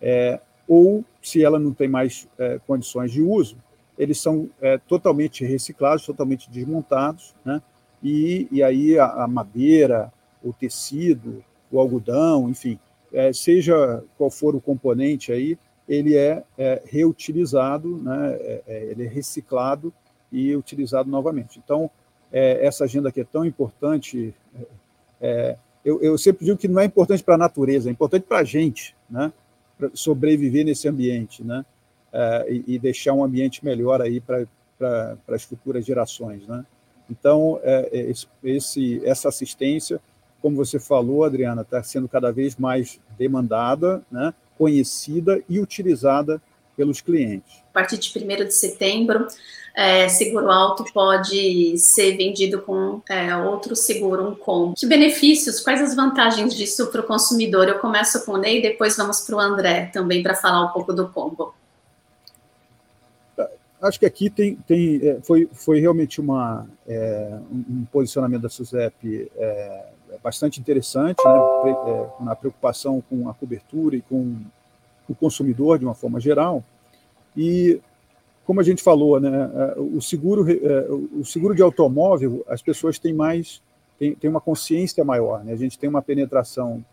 é, 0.01 0.39
ou 0.67 1.03
se 1.21 1.43
ela 1.43 1.59
não 1.59 1.73
tem 1.73 1.87
mais 1.87 2.27
é, 2.37 2.59
condições 2.65 3.11
de 3.11 3.21
uso, 3.21 3.57
eles 3.97 4.19
são 4.19 4.49
é, 4.61 4.77
totalmente 4.77 5.45
reciclados, 5.45 6.05
totalmente 6.05 6.49
desmontados, 6.49 7.35
né? 7.43 7.61
e, 8.01 8.47
e 8.51 8.63
aí 8.63 8.97
a, 8.97 9.05
a 9.05 9.27
madeira, 9.27 10.11
o 10.43 10.53
tecido, 10.53 11.43
o 11.71 11.79
algodão, 11.79 12.49
enfim, 12.49 12.79
é, 13.13 13.31
seja 13.33 14.03
qual 14.17 14.29
for 14.29 14.55
o 14.55 14.61
componente 14.61 15.31
aí, 15.31 15.57
ele 15.87 16.15
é, 16.15 16.43
é 16.57 16.81
reutilizado, 16.85 17.97
né? 17.97 18.37
É, 18.65 18.87
ele 18.91 19.05
é 19.05 19.09
reciclado 19.09 19.93
e 20.31 20.55
utilizado 20.55 21.09
novamente. 21.09 21.59
Então, 21.63 21.91
essa 22.31 22.85
agenda 22.85 23.11
que 23.11 23.19
é 23.19 23.25
tão 23.25 23.43
importante 23.43 24.33
é, 25.21 25.55
eu, 25.85 26.01
eu, 26.01 26.17
sempre 26.17 26.45
digo 26.45 26.57
que 26.57 26.67
não 26.67 26.79
é 26.79 26.85
importante 26.85 27.23
para 27.23 27.35
a 27.35 27.37
natureza, 27.37 27.89
é 27.89 27.91
importante 27.91 28.23
para 28.23 28.39
a 28.39 28.43
gente, 28.43 28.95
né? 29.09 29.31
Pra 29.77 29.89
sobreviver 29.93 30.65
nesse 30.65 30.87
ambiente, 30.87 31.43
né? 31.43 31.65
É, 32.11 32.47
e, 32.49 32.75
e, 32.75 32.79
deixar 32.79 33.13
um 33.13 33.23
ambiente 33.23 33.63
melhor 33.63 34.01
aí 34.01 34.19
para 34.19 35.17
as 35.29 35.43
futuras 35.43 35.85
gerações, 35.85 36.45
né? 36.47 36.65
Então, 37.09 37.59
é, 37.63 37.89
é 37.91 38.13
esse, 38.43 39.01
essa 39.05 39.29
assistência, 39.29 39.99
como 40.41 40.55
você 40.55 40.79
falou, 40.79 41.23
Adriana, 41.23 41.61
está 41.61 41.81
sendo 41.83 42.07
cada 42.07 42.31
vez 42.31 42.55
mais 42.55 42.99
demandada, 43.17 44.01
né? 44.11 44.33
conhecida 44.57 45.41
e 45.49 45.59
utilizada 45.59 46.41
pelos 46.75 47.01
clientes. 47.01 47.61
A 47.69 47.73
partir 47.73 47.97
de 47.97 48.11
1 48.17 48.45
de 48.45 48.53
setembro, 48.53 49.27
é, 49.75 50.09
seguro 50.09 50.51
alto 50.51 50.83
pode 50.93 51.77
ser 51.77 52.17
vendido 52.17 52.61
com 52.61 53.01
é, 53.09 53.35
outro 53.35 53.75
seguro, 53.75 54.27
um 54.27 54.35
combo. 54.35 54.75
Que 54.75 54.85
benefícios, 54.85 55.61
quais 55.61 55.81
as 55.81 55.95
vantagens 55.95 56.53
disso 56.53 56.87
para 56.87 57.01
o 57.01 57.03
consumidor? 57.03 57.67
Eu 57.67 57.79
começo 57.79 58.25
com 58.25 58.33
o 58.33 58.37
Ney, 58.37 58.61
depois 58.61 58.97
vamos 58.97 59.21
para 59.21 59.35
o 59.35 59.39
André 59.39 59.89
também 59.93 60.21
para 60.21 60.35
falar 60.35 60.65
um 60.65 60.69
pouco 60.69 60.93
do 60.93 61.07
combo. 61.09 61.53
Acho 63.81 63.99
que 63.99 64.05
aqui 64.05 64.29
tem, 64.29 64.55
tem 64.55 64.99
é, 65.01 65.19
foi, 65.23 65.49
foi 65.51 65.79
realmente 65.79 66.21
uma, 66.21 66.67
é, 66.87 67.39
um 67.51 67.83
posicionamento 67.91 68.43
da 68.43 68.49
SUSEP 68.49 69.31
é, 69.35 69.85
bastante 70.21 70.59
interessante, 70.59 71.17
né, 71.25 71.31
é, 71.87 72.23
na 72.23 72.35
preocupação 72.35 73.01
com 73.09 73.27
a 73.27 73.33
cobertura 73.33 73.95
e 73.95 74.01
com 74.01 74.37
o 75.11 75.15
consumidor 75.15 75.77
de 75.77 75.85
uma 75.85 75.93
forma 75.93 76.19
geral. 76.19 76.63
E 77.35 77.79
como 78.45 78.59
a 78.59 78.63
gente 78.63 78.81
falou, 78.81 79.19
né, 79.19 79.29
é, 79.29 79.79
o 79.79 80.01
seguro, 80.01 80.45
é, 80.49 80.87
o 80.91 81.23
seguro 81.23 81.55
de 81.55 81.61
automóvel, 81.61 82.43
as 82.47 82.61
pessoas 82.61 82.97
têm 82.97 83.13
mais, 83.13 83.61
têm, 83.97 84.15
têm 84.15 84.29
uma 84.29 84.41
consciência 84.41 85.03
maior. 85.05 85.43
Né? 85.43 85.53
A 85.53 85.57
gente 85.57 85.77
tem 85.77 85.89
uma 85.89 86.01
penetração 86.01 86.83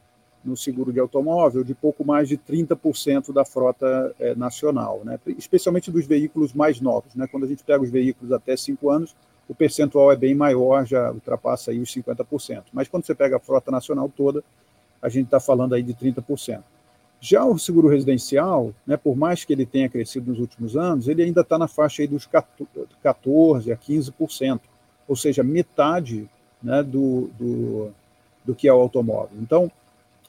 no 0.45 0.57
seguro 0.57 0.93
de 0.93 1.01
automóvel 1.01 1.65
de 1.65 1.75
pouco 1.75 2.05
mais 2.05 2.29
de 2.29 2.39
30% 2.39 3.33
da 3.33 3.45
frota 3.45 4.15
é, 4.21 4.35
nacional, 4.35 5.03
né? 5.05 5.19
especialmente 5.37 5.91
dos 5.91 6.07
veículos 6.07 6.53
mais 6.53 6.81
novos. 6.81 7.15
Né? 7.15 7.27
Quando 7.31 7.45
a 7.45 7.49
gente 7.49 7.65
pega 7.65 7.83
os 7.83 7.91
veículos 7.91 8.33
até 8.33 8.57
5 8.57 8.91
anos, 8.91 9.17
o 9.49 9.55
percentual 9.55 10.13
é 10.13 10.17
bem 10.17 10.35
maior, 10.35 10.85
já 10.85 11.11
ultrapassa 11.11 11.71
aí 11.71 11.81
os 11.81 11.93
50%. 11.93 12.65
Mas 12.73 12.87
quando 12.87 13.05
você 13.05 13.15
pega 13.15 13.37
a 13.37 13.41
frota 13.41 13.71
nacional 13.71 14.11
toda, 14.15 14.45
a 15.01 15.09
gente 15.09 15.25
está 15.25 15.41
falando 15.41 15.75
aí 15.75 15.83
de 15.83 15.95
30%. 15.95 16.63
Já 17.21 17.45
o 17.45 17.59
seguro 17.59 17.89
residencial, 17.89 18.73
né, 18.87 18.97
por 18.97 19.17
mais 19.17 19.45
que 19.45 19.53
ele 19.53 19.67
tenha 19.67 19.89
crescido 19.89 20.31
nos 20.31 20.39
últimos 20.39 20.77
anos, 20.77 21.09
ele 21.09 21.23
ainda 21.23 21.41
está 21.41 21.59
na 21.59 21.67
faixa 21.67 22.03
aí 22.03 22.09
dos 22.09 22.29
14% 22.29 23.73
a 23.73 23.77
15%, 23.77 24.61
ou 25.09 25.17
seja, 25.17 25.43
metade 25.43 26.29
né, 26.63 26.83
do, 26.83 27.29
do, 27.39 27.91
do 28.45 28.55
que 28.55 28.69
é 28.69 28.73
o 28.73 28.81
automóvel. 28.81 29.37
Então, 29.41 29.71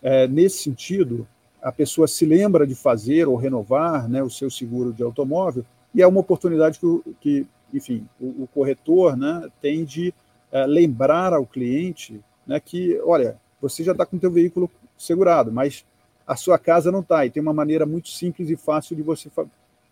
é, 0.01 0.27
nesse 0.27 0.63
sentido, 0.63 1.27
a 1.61 1.71
pessoa 1.71 2.07
se 2.07 2.25
lembra 2.25 2.65
de 2.65 2.73
fazer 2.73 3.27
ou 3.27 3.35
renovar 3.35 4.09
né, 4.09 4.23
o 4.23 4.29
seu 4.29 4.49
seguro 4.49 4.93
de 4.93 5.03
automóvel 5.03 5.65
e 5.93 6.01
é 6.01 6.07
uma 6.07 6.21
oportunidade 6.21 6.79
que, 6.79 7.15
que 7.21 7.47
enfim, 7.73 8.07
o, 8.19 8.43
o 8.43 8.49
corretor 8.53 9.15
né, 9.15 9.47
tem 9.61 9.83
de 9.83 10.13
é, 10.51 10.65
lembrar 10.65 11.33
ao 11.33 11.45
cliente 11.45 12.19
né, 12.47 12.59
que, 12.59 12.99
olha, 13.03 13.37
você 13.61 13.83
já 13.83 13.91
está 13.91 14.05
com 14.05 14.17
o 14.17 14.19
seu 14.19 14.31
veículo 14.31 14.69
segurado, 14.97 15.51
mas 15.51 15.85
a 16.29 16.35
sua 16.35 16.59
casa 16.59 16.91
não 16.91 16.99
está. 16.99 17.25
E 17.25 17.31
tem 17.31 17.41
uma 17.41 17.53
maneira 17.53 17.87
muito 17.87 18.09
simples 18.09 18.51
e 18.51 18.55
fácil 18.55 18.95
de 18.95 19.01
você 19.01 19.31
fa 19.31 19.47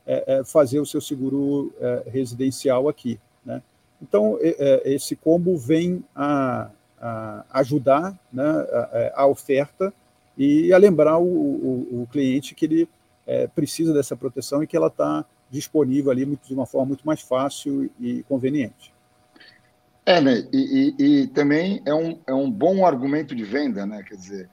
é, 0.05 0.23
é, 0.39 0.43
fazer 0.43 0.79
o 0.79 0.85
seu 0.85 1.01
seguro 1.01 1.73
é, 1.81 2.03
residencial 2.07 2.87
aqui. 2.87 3.19
Né? 3.43 3.61
Então, 4.01 4.37
é, 4.39 4.83
é, 4.85 4.93
esse 4.93 5.15
combo 5.15 5.57
vem 5.57 6.05
a, 6.15 6.69
a 7.01 7.45
ajudar 7.59 8.17
né, 8.31 8.43
a, 8.43 9.23
a, 9.23 9.25
oferta 9.25 9.91
e 10.37 10.71
a 10.71 10.77
lembrar 10.77 11.17
o, 11.17 11.25
o, 11.25 12.03
o 12.03 12.07
cliente 12.09 12.55
que 12.55 12.65
ele 12.65 12.89
é, 13.25 13.47
precisa 13.47 13.93
dessa 13.93 14.15
proteção 14.15 14.63
e 14.63 14.67
que 14.67 14.77
ela 14.77 14.87
está 14.87 15.25
disponível 15.49 16.11
ali 16.11 16.25
de 16.25 16.53
uma 16.53 16.65
forma 16.65 16.89
muito 16.89 17.05
mais 17.05 17.19
fácil 17.19 17.89
e 17.99 18.23
conveniente. 18.29 18.93
É, 20.05 20.21
né? 20.21 20.47
E, 20.53 20.95
e, 20.97 21.05
e, 21.05 21.27
também 21.27 21.81
é 21.85 21.93
um, 21.93 22.17
é 22.25 22.33
um 22.33 22.49
bom 22.49 22.85
argumento 22.85 23.35
de 23.35 23.43
venda, 23.43 23.85
né? 23.85 24.01
Quer 24.03 24.15
dizer, 24.15 24.49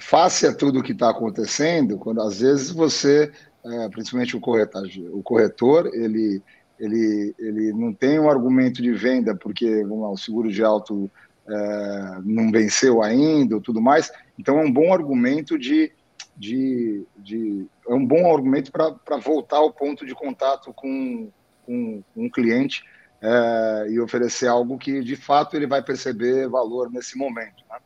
face 0.00 0.46
a 0.46 0.54
tudo 0.54 0.82
que 0.82 0.92
está 0.92 1.10
acontecendo, 1.10 1.98
quando 1.98 2.20
às 2.20 2.40
vezes 2.40 2.70
você, 2.70 3.30
é, 3.64 3.88
principalmente 3.88 4.36
o 4.36 4.40
corretor, 4.40 4.82
o 5.12 5.22
corretor, 5.22 5.90
ele, 5.92 6.42
ele, 6.78 7.34
ele 7.38 7.72
não 7.72 7.92
tem 7.92 8.18
um 8.18 8.28
argumento 8.28 8.82
de 8.82 8.92
venda 8.92 9.34
porque 9.34 9.84
lá, 9.84 10.10
o 10.10 10.16
seguro 10.16 10.50
de 10.50 10.62
alto 10.64 11.10
é, 11.46 12.18
não 12.24 12.50
venceu 12.50 13.02
ainda, 13.02 13.60
tudo 13.60 13.80
mais. 13.80 14.10
Então 14.38 14.58
é 14.58 14.64
um 14.64 14.72
bom 14.72 14.92
argumento 14.92 15.58
de, 15.58 15.92
de, 16.36 17.04
de 17.16 17.66
é 17.88 17.94
um 17.94 18.04
bom 18.04 18.32
argumento 18.34 18.72
para 18.72 19.16
voltar 19.18 19.58
ao 19.58 19.72
ponto 19.72 20.04
de 20.04 20.14
contato 20.14 20.72
com, 20.72 21.30
com, 21.64 22.02
com 22.14 22.24
um 22.24 22.30
cliente 22.30 22.82
é, 23.22 23.86
e 23.90 24.00
oferecer 24.00 24.48
algo 24.48 24.76
que 24.76 25.02
de 25.02 25.16
fato 25.16 25.56
ele 25.56 25.66
vai 25.66 25.82
perceber 25.82 26.48
valor 26.48 26.90
nesse 26.90 27.16
momento. 27.16 27.64
Né? 27.70 27.76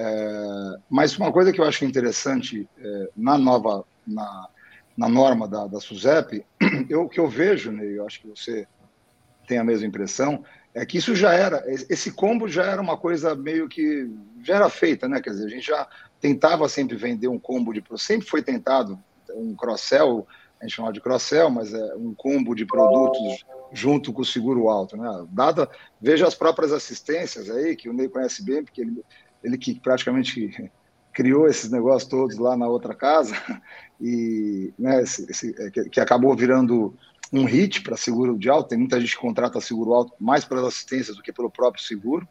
É, 0.00 0.78
mas 0.88 1.18
uma 1.18 1.32
coisa 1.32 1.52
que 1.52 1.60
eu 1.60 1.64
acho 1.64 1.84
interessante 1.84 2.68
é, 2.78 3.08
na 3.16 3.36
nova 3.36 3.84
na, 4.06 4.48
na 4.96 5.08
norma 5.08 5.48
da, 5.48 5.66
da 5.66 5.80
SUSEP, 5.80 6.46
o 6.94 7.08
que 7.08 7.18
eu 7.18 7.26
vejo, 7.26 7.72
né, 7.72 7.84
eu 7.84 8.06
acho 8.06 8.20
que 8.20 8.28
você 8.28 8.64
tem 9.48 9.58
a 9.58 9.64
mesma 9.64 9.88
impressão, 9.88 10.44
é 10.72 10.86
que 10.86 10.98
isso 10.98 11.16
já 11.16 11.32
era, 11.34 11.64
esse 11.66 12.12
combo 12.12 12.46
já 12.48 12.64
era 12.64 12.80
uma 12.80 12.96
coisa 12.96 13.34
meio 13.34 13.68
que 13.68 14.08
já 14.44 14.54
era 14.54 14.68
feita, 14.68 15.08
né? 15.08 15.20
Quer 15.20 15.30
dizer, 15.30 15.46
a 15.46 15.48
gente 15.48 15.66
já 15.66 15.88
tentava 16.20 16.68
sempre 16.68 16.96
vender 16.96 17.26
um 17.26 17.38
combo 17.38 17.72
de 17.72 17.82
sempre 17.96 18.28
foi 18.28 18.42
tentado 18.42 18.98
um 19.34 19.56
cross-sell, 19.56 20.26
a 20.60 20.64
gente 20.64 20.76
chama 20.76 20.92
de 20.92 21.00
cross-sell, 21.00 21.50
mas 21.50 21.74
é 21.74 21.94
um 21.96 22.14
combo 22.14 22.54
de 22.54 22.64
produtos 22.64 23.44
junto 23.72 24.12
com 24.12 24.22
o 24.22 24.24
seguro 24.24 24.68
alto, 24.68 24.96
né? 24.96 25.26
Dada, 25.30 25.68
veja 26.00 26.26
as 26.26 26.34
próprias 26.34 26.72
assistências 26.72 27.50
aí, 27.50 27.74
que 27.74 27.88
o 27.88 27.92
Ney 27.92 28.08
conhece 28.08 28.44
bem, 28.44 28.62
porque 28.62 28.82
ele, 28.82 29.02
ele 29.42 29.58
que 29.58 29.78
praticamente 29.78 30.70
criou 31.12 31.48
esses 31.48 31.70
negócios 31.70 32.08
todos 32.08 32.36
lá 32.38 32.56
na 32.56 32.68
outra 32.68 32.94
casa, 32.94 33.34
e 34.00 34.72
né, 34.78 35.02
esse, 35.02 35.30
esse, 35.30 35.54
é, 35.58 35.70
que, 35.70 35.88
que, 35.90 36.00
acabou 36.00 36.34
virando 36.36 36.94
um 37.32 37.44
hit 37.44 37.82
para 37.82 37.96
seguro 37.96 38.38
de 38.38 38.48
alto. 38.48 38.68
Tem 38.68 38.78
muita 38.78 39.00
gente 39.00 39.14
que 39.14 39.20
contrata 39.20 39.60
seguro 39.60 39.92
alto 39.92 40.14
mais 40.20 40.44
pelas 40.44 40.64
assistências 40.64 41.16
do 41.16 41.22
que 41.22 41.32
pelo 41.32 41.50
próprio 41.50 41.82
seguro. 41.82 42.26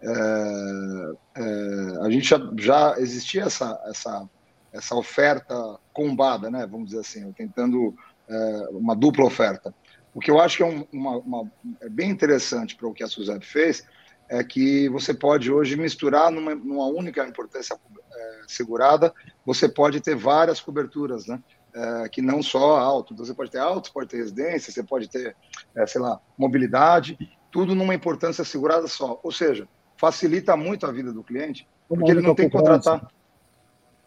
É, 0.00 1.12
é, 1.36 1.98
a 2.02 2.10
gente 2.10 2.28
já, 2.28 2.38
já 2.58 2.94
existia 2.98 3.44
essa, 3.44 3.80
essa, 3.86 4.28
essa 4.72 4.94
oferta 4.94 5.78
combada, 5.92 6.50
né, 6.50 6.66
vamos 6.66 6.86
dizer 6.88 7.00
assim, 7.00 7.32
tentando 7.32 7.94
é, 8.28 8.68
uma 8.72 8.94
dupla 8.94 9.24
oferta. 9.24 9.74
O 10.14 10.20
que 10.20 10.30
eu 10.30 10.40
acho 10.40 10.58
que 10.58 10.62
é, 10.62 10.66
um, 10.66 10.86
uma, 10.92 11.16
uma, 11.18 11.52
é 11.80 11.88
bem 11.88 12.10
interessante 12.10 12.76
para 12.76 12.86
o 12.86 12.94
que 12.94 13.02
a 13.02 13.08
Suzette 13.08 13.46
fez 13.46 13.84
é 14.28 14.42
que 14.42 14.88
você 14.88 15.12
pode 15.12 15.50
hoje 15.52 15.76
misturar 15.76 16.30
numa, 16.30 16.54
numa 16.54 16.86
única 16.86 17.26
importância 17.26 17.78
é, 18.12 18.40
segurada, 18.46 19.12
você 19.44 19.68
pode 19.68 20.00
ter 20.00 20.16
várias 20.16 20.60
coberturas, 20.60 21.26
né? 21.26 21.42
É, 21.74 22.08
que 22.08 22.22
não 22.22 22.42
só 22.42 22.76
alto. 22.76 23.12
Então, 23.12 23.26
você 23.26 23.34
pode 23.34 23.50
ter 23.50 23.58
alto, 23.58 23.92
pode 23.92 24.08
ter 24.08 24.18
residência, 24.18 24.72
você 24.72 24.82
pode 24.82 25.08
ter, 25.08 25.36
é, 25.76 25.86
sei 25.86 26.00
lá, 26.00 26.20
mobilidade, 26.38 27.18
tudo 27.50 27.74
numa 27.74 27.94
importância 27.94 28.44
segurada 28.44 28.86
só. 28.86 29.18
Ou 29.22 29.32
seja, 29.32 29.68
facilita 29.96 30.56
muito 30.56 30.86
a 30.86 30.92
vida 30.92 31.12
do 31.12 31.24
cliente, 31.24 31.68
porque 31.88 32.10
ele 32.10 32.22
não 32.22 32.34
tem 32.34 32.48
que 32.48 32.56
contratar. 32.56 33.08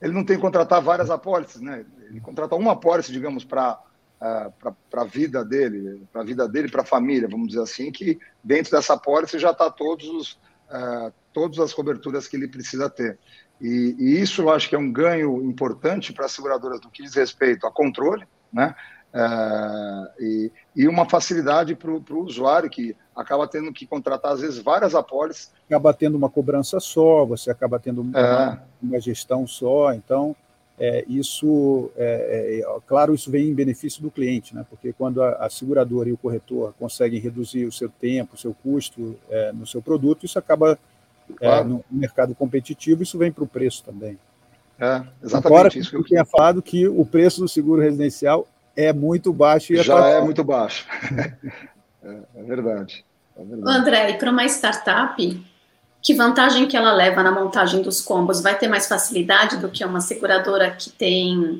Ele 0.01 0.13
não 0.13 0.23
tem 0.23 0.35
que 0.35 0.41
contratar 0.41 0.81
várias 0.81 1.09
apólices, 1.09 1.59
né? 1.59 1.85
Ele 2.09 2.21
contrata 2.21 2.55
uma 2.55 2.73
apólice, 2.73 3.11
digamos, 3.11 3.43
para 3.43 3.81
para 4.19 5.01
a 5.01 5.05
vida 5.05 5.45
dele, 5.45 6.03
para 6.11 6.21
a 6.21 6.25
vida 6.25 6.47
dele, 6.47 6.69
para 6.69 6.81
a 6.81 6.85
família, 6.85 7.27
vamos 7.29 7.49
dizer 7.49 7.61
assim, 7.61 7.91
que 7.91 8.19
dentro 8.43 8.71
dessa 8.71 8.95
apólice 8.95 9.37
já 9.37 9.51
está 9.51 9.69
todos 9.69 10.07
os 10.07 10.31
uh, 10.69 11.13
todas 11.33 11.59
as 11.59 11.73
coberturas 11.73 12.27
que 12.27 12.35
ele 12.35 12.47
precisa 12.47 12.89
ter. 12.89 13.17
E, 13.61 13.95
e, 13.97 14.21
isso 14.21 14.41
eu 14.41 14.49
acho 14.49 14.69
que 14.69 14.75
é 14.75 14.79
um 14.79 14.91
ganho 14.91 15.43
importante 15.43 16.13
para 16.13 16.25
as 16.25 16.31
seguradoras 16.31 16.81
no 16.81 16.91
que 16.91 17.03
diz 17.03 17.15
respeito 17.15 17.65
a 17.65 17.71
controle, 17.71 18.25
né? 18.51 18.75
Uh, 19.13 20.21
e, 20.21 20.51
e, 20.75 20.87
uma 20.87 21.09
facilidade 21.09 21.73
para 21.73 21.89
o 21.89 22.23
usuário 22.23 22.69
que 22.69 22.95
acaba 23.15 23.47
tendo 23.47 23.71
que 23.71 23.87
contratar 23.87 24.33
às 24.33 24.41
vezes 24.41 24.59
várias 24.59 24.93
apólices. 24.93 25.51
Acaba 25.65 25.93
tendo 25.93 26.15
uma 26.15 26.29
cobrança 26.29 26.79
só, 26.79 27.25
você 27.25 27.49
acaba 27.49 27.79
tendo 27.79 28.01
uma, 28.01 28.19
é. 28.19 28.59
uma 28.81 28.99
gestão 28.99 29.47
só, 29.47 29.93
então 29.93 30.35
é, 30.79 31.03
isso, 31.07 31.91
é, 31.95 32.61
é, 32.61 32.79
claro, 32.85 33.15
isso 33.15 33.31
vem 33.31 33.49
em 33.49 33.53
benefício 33.53 34.01
do 34.01 34.11
cliente, 34.11 34.55
né? 34.55 34.65
porque 34.69 34.93
quando 34.93 35.23
a, 35.23 35.45
a 35.45 35.49
seguradora 35.49 36.07
e 36.07 36.11
o 36.11 36.17
corretor 36.17 36.73
conseguem 36.77 37.19
reduzir 37.19 37.65
o 37.65 37.71
seu 37.71 37.89
tempo, 37.89 38.35
o 38.35 38.37
seu 38.37 38.53
custo 38.53 39.17
é, 39.29 39.51
no 39.51 39.65
seu 39.65 39.81
produto, 39.81 40.25
isso 40.25 40.37
acaba 40.37 40.77
é, 41.31 41.33
claro. 41.47 41.67
no 41.67 41.85
mercado 41.89 42.35
competitivo, 42.35 43.01
isso 43.01 43.17
vem 43.17 43.31
para 43.31 43.43
o 43.43 43.47
preço 43.47 43.83
também. 43.83 44.19
É, 44.79 45.01
exatamente 45.23 45.47
Agora, 45.47 45.67
isso. 45.79 45.89
Que 45.89 45.95
eu 45.95 46.03
tinha 46.03 46.23
falado 46.23 46.61
que 46.61 46.87
o 46.87 47.03
preço 47.03 47.41
do 47.41 47.47
seguro 47.47 47.81
residencial 47.81 48.47
é 48.75 48.93
muito 48.93 49.33
baixo. 49.33 49.73
E 49.73 49.77
Já 49.77 50.07
é 50.09 50.21
muito 50.21 50.43
baixo. 50.43 50.85
é, 52.03 52.43
verdade. 52.43 53.03
É 53.35 53.43
verdade. 53.43 53.77
André, 53.77 54.11
e 54.11 54.17
para 54.19 54.29
uma 54.29 54.45
startup, 54.45 55.45
que 56.01 56.13
vantagem 56.13 56.67
que 56.67 56.77
ela 56.77 56.93
leva 56.93 57.23
na 57.23 57.31
montagem 57.31 57.81
dos 57.81 58.01
combos? 58.01 58.41
Vai 58.41 58.57
ter 58.57 58.67
mais 58.67 58.87
facilidade 58.87 59.57
do 59.57 59.69
que 59.69 59.83
uma 59.83 60.01
seguradora 60.01 60.71
que 60.71 60.89
tem 60.89 61.57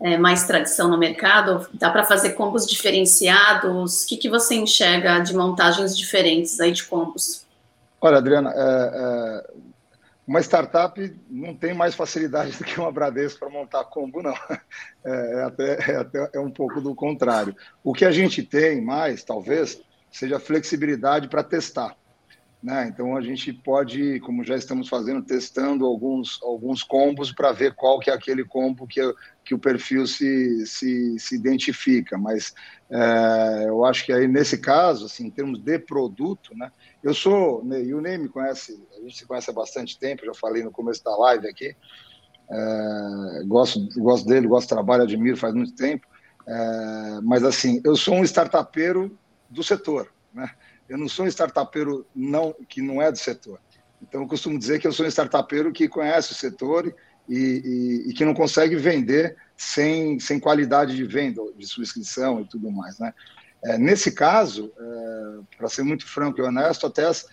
é, 0.00 0.18
mais 0.18 0.44
tradição 0.44 0.88
no 0.88 0.98
mercado? 0.98 1.68
Dá 1.74 1.90
para 1.90 2.04
fazer 2.04 2.30
combos 2.30 2.66
diferenciados? 2.66 4.04
O 4.04 4.06
que, 4.06 4.16
que 4.16 4.28
você 4.28 4.54
enxerga 4.54 5.20
de 5.20 5.34
montagens 5.34 5.96
diferentes 5.96 6.60
aí 6.60 6.72
de 6.72 6.84
combos? 6.84 7.46
Olha, 8.00 8.18
Adriana, 8.18 8.52
é, 8.54 8.58
é, 8.58 9.50
uma 10.26 10.40
startup 10.40 11.16
não 11.30 11.54
tem 11.54 11.72
mais 11.72 11.94
facilidade 11.94 12.58
do 12.58 12.64
que 12.64 12.78
uma 12.80 12.90
Bradesco 12.90 13.38
para 13.38 13.48
montar 13.48 13.84
combo, 13.84 14.22
não. 14.22 14.34
É, 15.04 15.38
é, 15.38 15.42
até, 15.44 15.92
é, 15.92 15.96
até, 15.98 16.30
é 16.34 16.40
um 16.40 16.50
pouco 16.50 16.80
do 16.80 16.92
contrário. 16.92 17.54
O 17.84 17.92
que 17.92 18.04
a 18.04 18.10
gente 18.10 18.42
tem 18.42 18.84
mais, 18.84 19.22
talvez, 19.22 19.80
seja 20.10 20.40
flexibilidade 20.40 21.28
para 21.28 21.44
testar. 21.44 21.94
Né? 22.62 22.88
Então 22.88 23.16
a 23.16 23.20
gente 23.20 23.52
pode, 23.52 24.18
como 24.20 24.42
já 24.42 24.56
estamos 24.56 24.88
fazendo, 24.88 25.22
testando 25.22 25.84
alguns, 25.84 26.40
alguns 26.42 26.82
combos 26.82 27.30
para 27.30 27.52
ver 27.52 27.74
qual 27.74 28.00
que 28.00 28.10
é 28.10 28.14
aquele 28.14 28.44
combo 28.44 28.86
que, 28.86 29.00
que 29.44 29.54
o 29.54 29.58
perfil 29.58 30.06
se, 30.06 30.66
se, 30.66 31.18
se 31.18 31.34
identifica. 31.36 32.16
Mas 32.18 32.54
é, 32.90 33.66
eu 33.68 33.84
acho 33.84 34.04
que 34.04 34.12
aí 34.12 34.26
nesse 34.26 34.58
caso, 34.58 35.06
assim, 35.06 35.26
em 35.26 35.30
termos 35.30 35.60
de 35.60 35.78
produto, 35.78 36.56
né? 36.56 36.72
Eu 37.02 37.14
sou, 37.14 37.64
né, 37.64 37.82
e 37.82 37.94
o 37.94 38.00
Ney 38.00 38.18
me 38.18 38.28
conhece, 38.28 38.82
a 38.96 39.00
gente 39.02 39.16
se 39.16 39.26
conhece 39.26 39.50
há 39.50 39.52
bastante 39.52 39.98
tempo, 39.98 40.24
já 40.24 40.34
falei 40.34 40.64
no 40.64 40.72
começo 40.72 41.04
da 41.04 41.16
live 41.16 41.46
aqui. 41.46 41.76
É, 42.50 43.44
gosto, 43.46 43.86
gosto 44.00 44.26
dele, 44.26 44.48
gosto 44.48 44.66
do 44.66 44.74
trabalho, 44.74 45.02
admiro 45.02 45.36
faz 45.36 45.54
muito 45.54 45.74
tempo. 45.74 46.06
É, 46.48 47.20
mas 47.22 47.44
assim, 47.44 47.80
eu 47.84 47.96
sou 47.96 48.14
um 48.14 48.24
startupeiro 48.24 49.16
do 49.48 49.62
setor, 49.62 50.12
né? 50.32 50.50
Eu 50.88 50.98
não 50.98 51.08
sou 51.08 51.24
um 51.24 51.28
startupeiro 51.28 52.06
não, 52.14 52.54
que 52.68 52.80
não 52.80 53.00
é 53.00 53.10
do 53.10 53.18
setor. 53.18 53.60
Então, 54.02 54.22
eu 54.22 54.28
costumo 54.28 54.58
dizer 54.58 54.78
que 54.78 54.86
eu 54.86 54.92
sou 54.92 55.04
um 55.06 55.08
startupeiro 55.08 55.72
que 55.72 55.88
conhece 55.88 56.32
o 56.32 56.34
setor 56.34 56.94
e, 57.28 57.34
e, 57.36 58.10
e 58.10 58.14
que 58.14 58.24
não 58.24 58.34
consegue 58.34 58.76
vender 58.76 59.36
sem, 59.56 60.18
sem 60.20 60.38
qualidade 60.38 60.94
de 60.94 61.04
venda, 61.04 61.42
de 61.56 61.66
subscrição 61.66 62.40
e 62.40 62.44
tudo 62.48 62.70
mais. 62.70 62.98
Né? 62.98 63.12
É, 63.64 63.78
nesse 63.78 64.12
caso, 64.12 64.72
é, 64.78 65.56
para 65.56 65.68
ser 65.68 65.82
muito 65.82 66.06
franco 66.06 66.38
e 66.40 66.42
honesto, 66.42 66.86
até 66.86 67.06
as, 67.06 67.26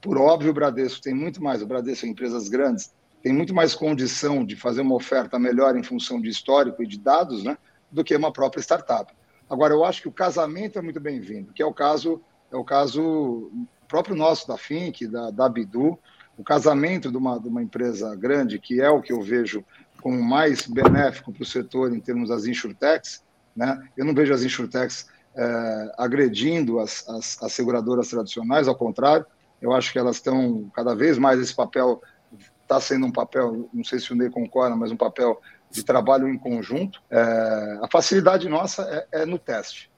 por 0.00 0.18
óbvio, 0.18 0.50
o 0.50 0.54
Bradesco 0.54 1.00
tem 1.00 1.14
muito 1.14 1.42
mais, 1.42 1.62
o 1.62 1.66
Bradesco 1.66 2.06
empresas 2.06 2.48
grandes, 2.48 2.92
tem 3.22 3.32
muito 3.32 3.54
mais 3.54 3.74
condição 3.74 4.44
de 4.44 4.54
fazer 4.54 4.82
uma 4.82 4.94
oferta 4.94 5.38
melhor 5.38 5.76
em 5.76 5.82
função 5.82 6.20
de 6.20 6.28
histórico 6.28 6.82
e 6.82 6.86
de 6.86 6.98
dados 6.98 7.42
né, 7.42 7.56
do 7.90 8.04
que 8.04 8.14
uma 8.14 8.32
própria 8.32 8.60
startup. 8.60 9.12
Agora, 9.48 9.72
eu 9.72 9.84
acho 9.84 10.02
que 10.02 10.08
o 10.08 10.12
casamento 10.12 10.78
é 10.78 10.82
muito 10.82 11.00
bem-vindo, 11.00 11.52
que 11.52 11.62
é 11.62 11.66
o 11.66 11.72
caso 11.72 12.22
é 12.50 12.56
o 12.56 12.64
caso 12.64 13.50
próprio 13.88 14.16
nosso 14.16 14.46
da 14.48 14.56
Fink, 14.56 15.06
da, 15.06 15.30
da 15.30 15.48
Bidu, 15.48 15.98
o 16.36 16.44
casamento 16.44 17.10
de 17.10 17.16
uma, 17.16 17.38
de 17.38 17.48
uma 17.48 17.62
empresa 17.62 18.14
grande, 18.14 18.58
que 18.58 18.80
é 18.80 18.90
o 18.90 19.00
que 19.00 19.12
eu 19.12 19.22
vejo 19.22 19.64
como 20.02 20.22
mais 20.22 20.66
benéfico 20.66 21.32
para 21.32 21.42
o 21.42 21.46
setor 21.46 21.94
em 21.94 22.00
termos 22.00 22.28
das 22.28 22.46
insurtechs, 22.46 23.24
né? 23.54 23.82
eu 23.96 24.04
não 24.04 24.14
vejo 24.14 24.34
as 24.34 24.42
insurtechs 24.42 25.08
é, 25.34 25.92
agredindo 25.96 26.78
as, 26.78 27.08
as, 27.08 27.42
as, 27.42 27.52
seguradoras 27.52 28.08
tradicionais, 28.08 28.68
ao 28.68 28.76
contrário, 28.76 29.26
eu 29.60 29.72
acho 29.72 29.92
que 29.92 29.98
elas 29.98 30.16
estão 30.16 30.70
cada 30.74 30.94
vez 30.94 31.18
mais 31.18 31.40
esse 31.40 31.54
papel 31.54 32.02
está 32.66 32.80
sendo 32.80 33.06
um 33.06 33.12
papel, 33.12 33.68
não 33.72 33.84
sei 33.84 33.98
se 33.98 34.12
o 34.12 34.16
Ney 34.16 34.28
concorda, 34.28 34.76
mas 34.76 34.90
um 34.90 34.96
papel 34.96 35.40
de 35.70 35.84
trabalho 35.84 36.28
em 36.28 36.36
conjunto. 36.36 37.00
É, 37.08 37.78
a 37.82 37.88
facilidade 37.90 38.48
nossa 38.48 38.82
é, 39.12 39.22
é 39.22 39.26
no 39.26 39.38
teste. 39.38 39.90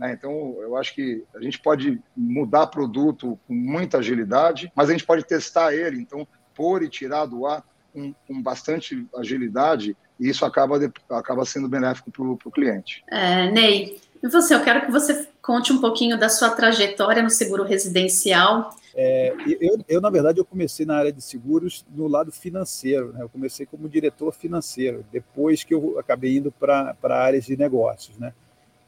Né? 0.00 0.14
Então, 0.14 0.56
eu 0.62 0.78
acho 0.78 0.94
que 0.94 1.22
a 1.34 1.40
gente 1.42 1.60
pode 1.60 2.00
mudar 2.16 2.68
produto 2.68 3.38
com 3.46 3.52
muita 3.52 3.98
agilidade, 3.98 4.72
mas 4.74 4.88
a 4.88 4.92
gente 4.92 5.04
pode 5.04 5.22
testar 5.24 5.74
ele, 5.74 6.00
então, 6.00 6.26
pôr 6.54 6.82
e 6.82 6.88
tirar 6.88 7.26
do 7.26 7.46
ar 7.46 7.62
com, 7.92 8.14
com 8.26 8.42
bastante 8.42 9.06
agilidade 9.14 9.94
e 10.18 10.28
isso 10.28 10.44
acaba, 10.44 10.78
de, 10.78 10.90
acaba 11.10 11.44
sendo 11.44 11.68
benéfico 11.68 12.10
para 12.10 12.24
o 12.24 12.50
cliente. 12.50 13.04
É, 13.10 13.50
Ney, 13.50 14.00
e 14.22 14.28
você, 14.28 14.54
eu 14.54 14.62
quero 14.62 14.86
que 14.86 14.90
você 14.90 15.28
conte 15.42 15.72
um 15.72 15.80
pouquinho 15.80 16.18
da 16.18 16.28
sua 16.28 16.50
trajetória 16.50 17.22
no 17.22 17.30
seguro 17.30 17.64
residencial. 17.64 18.74
É, 18.94 19.34
eu, 19.60 19.84
eu, 19.88 20.00
na 20.00 20.10
verdade, 20.10 20.38
eu 20.38 20.44
comecei 20.44 20.84
na 20.84 20.96
área 20.96 21.12
de 21.12 21.22
seguros 21.22 21.84
no 21.94 22.06
lado 22.06 22.30
financeiro. 22.32 23.12
Né? 23.12 23.22
Eu 23.22 23.28
comecei 23.28 23.66
como 23.66 23.88
diretor 23.88 24.32
financeiro, 24.32 25.04
depois 25.10 25.64
que 25.64 25.74
eu 25.74 25.98
acabei 25.98 26.36
indo 26.36 26.52
para 26.52 26.94
áreas 27.02 27.44
de 27.46 27.56
negócios. 27.56 28.18
Né? 28.18 28.32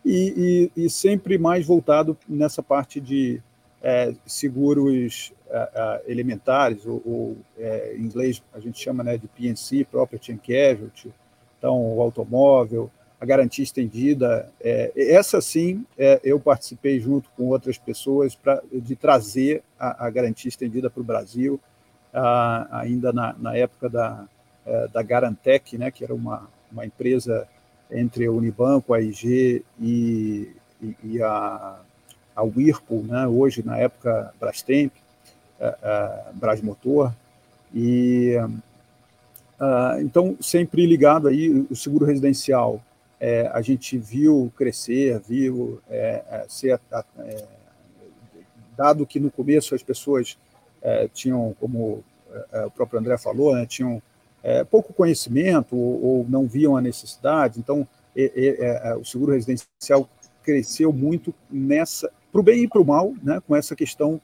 E, 0.05 0.71
e, 0.77 0.85
e, 0.85 0.91
sempre 0.91 1.39
mais 1.39 1.65
voltado 1.65 2.17
nessa 2.29 2.63
parte 2.63 3.01
de 3.01 3.41
é, 3.81 4.13
seguros 4.27 5.33
é, 5.49 6.03
elementares, 6.07 6.85
ou, 6.87 7.03
ou 7.05 7.37
é, 7.57 7.95
em 7.97 8.03
inglês 8.03 8.43
a 8.53 8.59
gente 8.59 8.83
chama 8.83 9.05
né, 9.05 9.17
de 9.17 9.29
PNC, 9.29 9.85
Property 9.85 10.33
and 10.33 10.39
Casualty, 10.39 11.13
então 11.57 11.97
o 11.97 12.03
automóvel, 12.03 12.91
a 13.23 13.25
garantia 13.25 13.63
estendida. 13.63 14.51
É, 14.61 14.91
essa 14.97 15.41
sim, 15.41 15.87
é, 15.97 16.21
eu 16.25 16.41
participei 16.41 16.99
junto 16.99 17.31
com 17.37 17.45
outras 17.45 17.79
pessoas 17.79 18.35
pra, 18.35 18.61
de 18.73 18.97
trazer 18.97 19.63
a, 19.79 20.07
a 20.07 20.11
garantia 20.11 20.49
estendida 20.49 20.91
para 20.91 21.01
o 21.01 21.05
Brasil, 21.05 21.61
a, 22.13 22.81
ainda 22.81 23.13
na, 23.13 23.33
na, 23.39 23.57
época 23.57 23.89
da, 23.89 24.27
é, 24.67 24.89
da 24.89 25.05
Garantec, 25.05 25.79
né, 25.79 25.93
que 25.93 26.03
era 26.03 26.13
uma, 26.13 26.51
uma 26.73 26.85
empresa 26.85 27.47
entre 27.93 28.27
a 28.27 28.33
Unibanco, 28.33 28.95
a 28.95 29.01
IG 29.01 29.65
e, 29.81 30.51
e, 30.81 30.97
e 31.05 31.23
a, 31.23 31.81
a 32.35 32.43
Whirlpool, 32.43 33.03
né, 33.05 33.27
hoje 33.27 33.63
na 33.65 33.79
época 33.79 34.33
Brastemp, 34.41 34.93
a, 35.61 36.29
a 36.29 36.33
Brasmotor, 36.35 37.13
e 37.75 38.37
Uh, 39.63 40.01
então, 40.01 40.37
sempre 40.41 40.85
ligado 40.85 41.29
aí, 41.29 41.65
o 41.71 41.77
seguro 41.77 42.05
residencial 42.05 42.83
é, 43.21 43.47
a 43.53 43.63
gente 43.63 43.97
viu 43.97 44.53
crescer, 44.57 45.21
viu 45.21 45.81
é, 45.89 46.25
é 46.29 46.47
ser. 46.49 46.81
É, 47.21 47.45
dado 48.77 49.07
que 49.07 49.21
no 49.21 49.31
começo 49.31 49.77
as 49.77 49.83
pessoas 49.83 50.37
é, 50.83 51.07
tinham, 51.07 51.55
como 51.61 52.03
é, 52.51 52.65
o 52.67 52.71
próprio 52.73 52.99
André 52.99 53.17
falou, 53.17 53.55
né, 53.55 53.65
tinham 53.65 54.03
pouco 54.71 54.93
conhecimento 54.93 55.77
ou, 55.77 56.05
ou, 56.05 56.27
não 56.29 56.47
viam 56.47 56.77
a 56.77 56.81
necessidade, 56.81 57.61
então 57.61 57.87
o 59.01 59.05
seguro 59.05 59.33
residencial 59.33 60.09
cresceu 60.43 60.93
muito 60.93 61.33
nessa, 61.51 62.11
para 62.31 62.41
o 62.41 62.45
bem 62.45 62.65
e 62.65 62.69
para 62.69 62.81
o 62.81 62.85
mal, 62.85 63.15
né, 63.23 63.41
com 63.47 63.55
essa 63.55 63.77
questão 63.77 64.21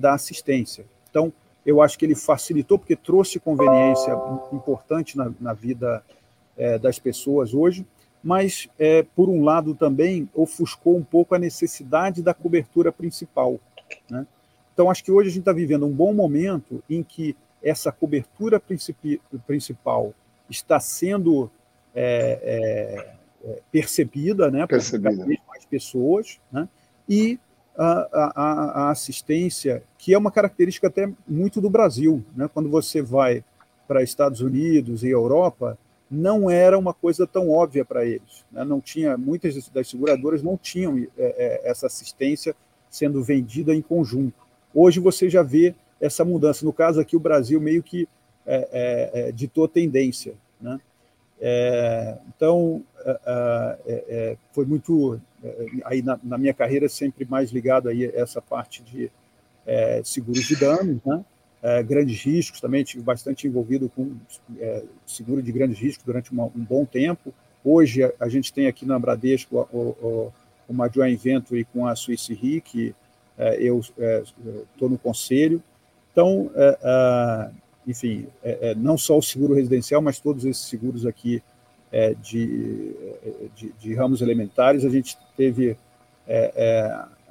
da 0.00 0.14
assistência. 0.14 0.84
Então, 1.08 1.32
eu 1.64 1.80
acho 1.80 1.98
que 1.98 2.04
ele 2.04 2.14
facilitou, 2.14 2.78
porque 2.78 2.96
trouxe 2.96 3.38
conveniência 3.38 4.12
importante 4.52 5.16
na, 5.16 5.30
na 5.40 5.52
vida 5.52 6.02
das 6.80 6.98
pessoas 6.98 7.54
hoje, 7.54 7.86
mas, 8.22 8.68
é, 8.78 9.02
por 9.02 9.28
um 9.28 9.42
lado, 9.42 9.74
também 9.74 10.28
ofuscou 10.32 10.96
um 10.96 11.02
pouco 11.02 11.34
a 11.34 11.38
necessidade 11.38 12.22
da 12.22 12.32
cobertura 12.32 12.92
principal. 12.92 13.58
Né? 14.08 14.26
Então, 14.72 14.90
acho 14.90 15.02
que 15.02 15.10
hoje 15.10 15.28
a 15.28 15.32
gente 15.32 15.40
está 15.40 15.52
vivendo 15.52 15.86
um 15.86 15.92
bom 15.92 16.14
momento 16.14 16.82
em 16.88 17.02
que 17.02 17.36
essa 17.62 17.92
cobertura 17.92 18.60
principal 19.46 20.14
está 20.48 20.80
sendo 20.80 21.50
é, 21.94 23.14
é, 23.44 23.60
percebida, 23.70 24.50
né, 24.50 24.66
percebida. 24.66 25.10
por 25.10 25.16
cada 25.16 25.28
vez 25.28 25.40
mais 25.48 25.64
pessoas, 25.64 26.40
né, 26.50 26.68
e 27.08 27.38
a, 27.76 28.08
a, 28.12 28.42
a, 28.84 28.90
assistência, 28.90 29.82
que 29.96 30.12
é 30.12 30.18
uma 30.18 30.30
característica 30.30 30.88
até 30.88 31.10
muito 31.26 31.60
do 31.60 31.70
Brasil. 31.70 32.24
Né, 32.36 32.48
quando 32.52 32.68
você 32.68 33.00
vai 33.00 33.44
para 33.88 34.02
Estados 34.02 34.40
Unidos 34.40 35.02
e 35.02 35.08
Europa, 35.08 35.78
não 36.10 36.50
era 36.50 36.78
uma 36.78 36.92
coisa 36.92 37.26
tão 37.26 37.50
óbvia 37.50 37.84
para 37.84 38.04
eles. 38.04 38.44
Né? 38.52 38.64
Não 38.64 38.80
tinha 38.80 39.16
muitas 39.16 39.68
das 39.70 39.88
seguradoras 39.88 40.42
não 40.42 40.58
tinham 40.58 40.98
é, 40.98 41.08
é, 41.16 41.62
essa 41.64 41.86
assistência 41.86 42.54
sendo 42.90 43.22
vendida 43.22 43.74
em 43.74 43.80
conjunto. 43.80 44.34
Hoje 44.74 45.00
você 45.00 45.28
já 45.30 45.42
vê 45.42 45.74
essa 46.02 46.24
mudança. 46.24 46.64
No 46.64 46.72
caso 46.72 47.00
aqui, 47.00 47.16
o 47.16 47.20
Brasil 47.20 47.60
meio 47.60 47.82
que 47.82 48.08
é, 48.46 48.68
é, 48.72 49.28
é 49.28 49.32
ditou 49.32 49.66
tendência. 49.66 50.34
Né? 50.60 50.78
É, 51.40 52.18
então, 52.28 52.84
foi 54.52 54.64
muito 54.66 55.20
aí 55.84 56.02
na, 56.02 56.18
na, 56.22 56.38
minha 56.38 56.54
carreira 56.54 56.88
sempre 56.88 57.24
mais 57.24 57.50
ligado 57.50 57.88
aí 57.88 58.04
a 58.04 58.20
essa 58.20 58.40
parte 58.42 58.82
de 58.82 59.10
seguros 60.04 60.44
de 60.44 60.56
danos, 60.56 61.00
né? 61.04 61.24
é, 61.62 61.82
grandes 61.82 62.20
riscos, 62.22 62.60
também 62.60 62.82
tive 62.82 63.02
bastante 63.04 63.46
envolvido 63.46 63.88
com 63.88 64.16
é, 64.58 64.82
seguro 65.06 65.40
de 65.40 65.52
grandes 65.52 65.78
riscos 65.78 66.04
durante 66.04 66.32
uma, 66.32 66.46
um 66.46 66.64
bom 66.64 66.84
tempo. 66.84 67.32
Hoje 67.64 68.02
a, 68.02 68.12
a, 68.18 68.28
gente 68.28 68.52
tem 68.52 68.66
aqui 68.66 68.84
na 68.84 68.98
Bradesco 68.98 69.68
o, 69.72 69.78
o, 69.78 70.32
uma 70.68 70.88
joint 70.88 71.16
venture 71.16 71.64
com 71.66 71.86
a 71.86 71.94
Swiss 71.94 72.28
Re, 72.28 72.60
que 72.60 72.94
é, 73.38 73.56
eu 73.62 73.78
estou 73.78 74.88
é, 74.88 74.90
no 74.90 74.98
conselho. 74.98 75.62
Então, 76.12 76.50
é, 76.54 77.50
enfim, 77.86 78.26
é, 78.42 78.74
não 78.76 78.96
só 78.98 79.18
o 79.18 79.22
seguro 79.22 79.54
residencial, 79.54 80.00
mas 80.00 80.20
todos 80.20 80.44
esses 80.44 80.64
seguros 80.66 81.06
aqui 81.06 81.42
de, 82.22 82.96
de, 83.54 83.72
de, 83.78 83.94
ramos 83.94 84.22
elementares, 84.22 84.82
a 84.82 84.88
gente 84.88 85.18
teve 85.36 85.76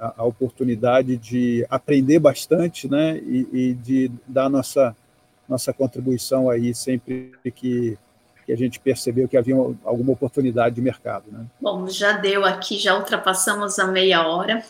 a, 0.02 0.14
a 0.18 0.24
oportunidade 0.24 1.16
de 1.16 1.66
aprender 1.70 2.18
bastante 2.18 2.90
né, 2.90 3.18
e, 3.18 3.48
e, 3.52 3.74
de 3.74 4.12
dar 4.28 4.50
nossa, 4.50 4.96
nossa 5.48 5.72
contribuição 5.72 6.50
aí 6.50 6.74
sempre 6.74 7.32
que, 7.56 7.98
que 8.46 8.52
a 8.52 8.58
gente 8.58 8.80
percebeu 8.80 9.28
que 9.28 9.38
havia 9.38 9.56
alguma 9.56 10.14
oportunidade 10.14 10.76
de 10.76 10.82
mercado. 10.82 11.26
Né? 11.32 11.46
Bom, 11.62 11.88
já 11.88 12.14
deu 12.14 12.44
aqui, 12.44 12.80
já 12.80 12.98
ultrapassamos 12.98 13.78
a 13.78 13.86
meia 13.86 14.28
hora. 14.28 14.64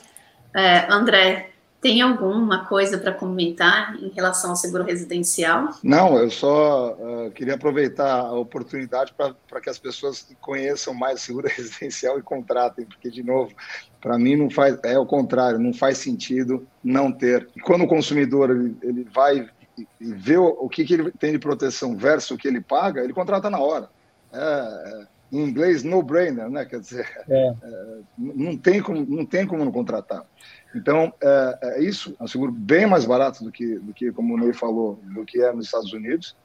É, 0.53 0.91
André, 0.91 1.50
tem 1.81 1.99
alguma 1.99 2.65
coisa 2.65 2.97
para 2.99 3.11
comentar 3.11 3.95
em 3.95 4.09
relação 4.09 4.51
ao 4.51 4.55
seguro 4.55 4.83
residencial? 4.83 5.69
Não, 5.83 6.15
eu 6.17 6.29
só 6.29 6.93
uh, 6.93 7.31
queria 7.31 7.55
aproveitar 7.55 8.19
a 8.19 8.33
oportunidade 8.33 9.13
para 9.15 9.61
que 9.61 9.69
as 9.69 9.79
pessoas 9.79 10.27
conheçam 10.39 10.93
mais 10.93 11.19
o 11.19 11.23
seguro 11.23 11.47
residencial 11.51 12.19
e 12.19 12.21
contratem, 12.21 12.85
porque, 12.85 13.09
de 13.09 13.23
novo, 13.23 13.51
para 13.99 14.17
mim 14.19 14.35
não 14.35 14.49
faz, 14.49 14.77
é 14.83 14.97
o 14.99 15.07
contrário, 15.07 15.57
não 15.57 15.73
faz 15.73 15.97
sentido 15.97 16.67
não 16.83 17.11
ter. 17.11 17.49
E 17.55 17.59
quando 17.59 17.83
o 17.83 17.87
consumidor 17.87 18.51
ele, 18.51 18.77
ele 18.83 19.07
vai 19.11 19.49
e 19.77 20.13
vê 20.13 20.37
o, 20.37 20.45
o 20.45 20.69
que, 20.69 20.85
que, 20.85 20.93
ele 20.93 21.11
tem 21.11 21.31
de 21.31 21.39
proteção 21.39 21.97
versus 21.97 22.31
o 22.31 22.37
que 22.37 22.47
ele 22.47 22.61
paga, 22.61 23.03
ele 23.03 23.13
contrata 23.13 23.49
na 23.49 23.59
hora. 23.59 23.89
É, 24.31 24.39
é, 24.39 25.07
em 25.31 25.43
inglês, 25.43 25.81
no 25.83 26.03
brainer, 26.03 26.49
né? 26.49 26.65
Quer 26.65 26.81
dizer, 26.81 27.09
é. 27.27 27.47
é 27.47 27.99
não, 28.17 28.57
tem 28.57 28.81
como, 28.81 29.05
não 29.05 29.25
tem 29.25 29.47
como 29.47 29.63
não 29.63 29.71
contratar. 29.71 30.25
Então, 30.73 31.13
é, 31.21 31.59
é, 31.61 31.83
isso 31.83 32.15
é 32.19 32.23
um 32.23 32.27
seguro 32.27 32.51
bem 32.51 32.85
mais 32.85 33.05
barato 33.05 33.43
do 33.43 33.51
que, 33.51 33.77
do 33.79 33.93
que, 33.93 34.11
como 34.11 34.33
o 34.33 34.37
Ney 34.37 34.53
falou, 34.53 34.99
do 35.03 35.25
que 35.25 35.41
é 35.41 35.51
nos 35.51 35.65
Estados 35.65 35.91
Unidos. 35.91 36.35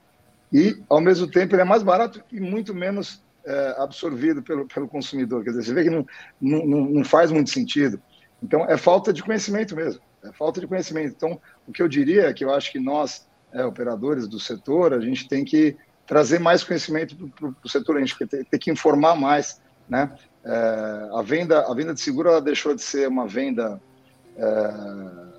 E, 0.52 0.82
ao 0.88 1.00
mesmo 1.00 1.26
tempo, 1.28 1.54
ele 1.54 1.62
é 1.62 1.64
mais 1.64 1.82
barato 1.82 2.22
e 2.32 2.40
muito 2.40 2.74
menos 2.74 3.22
é, 3.44 3.76
absorvido 3.78 4.42
pelo, 4.42 4.66
pelo 4.66 4.88
consumidor. 4.88 5.44
Quer 5.44 5.50
dizer, 5.50 5.64
você 5.64 5.74
vê 5.74 5.84
que 5.84 5.90
não, 5.90 6.06
não, 6.40 6.66
não 6.86 7.04
faz 7.04 7.30
muito 7.30 7.50
sentido. 7.50 8.00
Então, 8.42 8.64
é 8.68 8.76
falta 8.76 9.12
de 9.12 9.22
conhecimento 9.22 9.74
mesmo. 9.76 10.00
É 10.24 10.32
falta 10.32 10.60
de 10.60 10.66
conhecimento. 10.66 11.14
Então, 11.16 11.40
o 11.66 11.72
que 11.72 11.82
eu 11.82 11.88
diria 11.88 12.28
é 12.28 12.32
que 12.32 12.44
eu 12.44 12.52
acho 12.52 12.72
que 12.72 12.80
nós, 12.80 13.26
é, 13.52 13.64
operadores 13.64 14.26
do 14.26 14.40
setor, 14.40 14.92
a 14.92 15.00
gente 15.00 15.28
tem 15.28 15.44
que 15.44 15.76
trazer 16.06 16.38
mais 16.38 16.62
conhecimento 16.62 17.16
para 17.28 17.52
o 17.64 17.68
setor, 17.68 17.96
a 17.96 18.00
gente 18.00 18.16
tem, 18.26 18.44
tem 18.44 18.60
que 18.60 18.70
informar 18.70 19.16
mais. 19.16 19.60
Né? 19.88 20.10
É, 20.44 21.08
a, 21.14 21.22
venda, 21.22 21.60
a 21.70 21.74
venda 21.74 21.94
de 21.94 22.00
seguro 22.00 22.28
ela 22.28 22.40
deixou 22.40 22.74
de 22.74 22.82
ser 22.82 23.08
uma 23.08 23.26
venda 23.26 23.80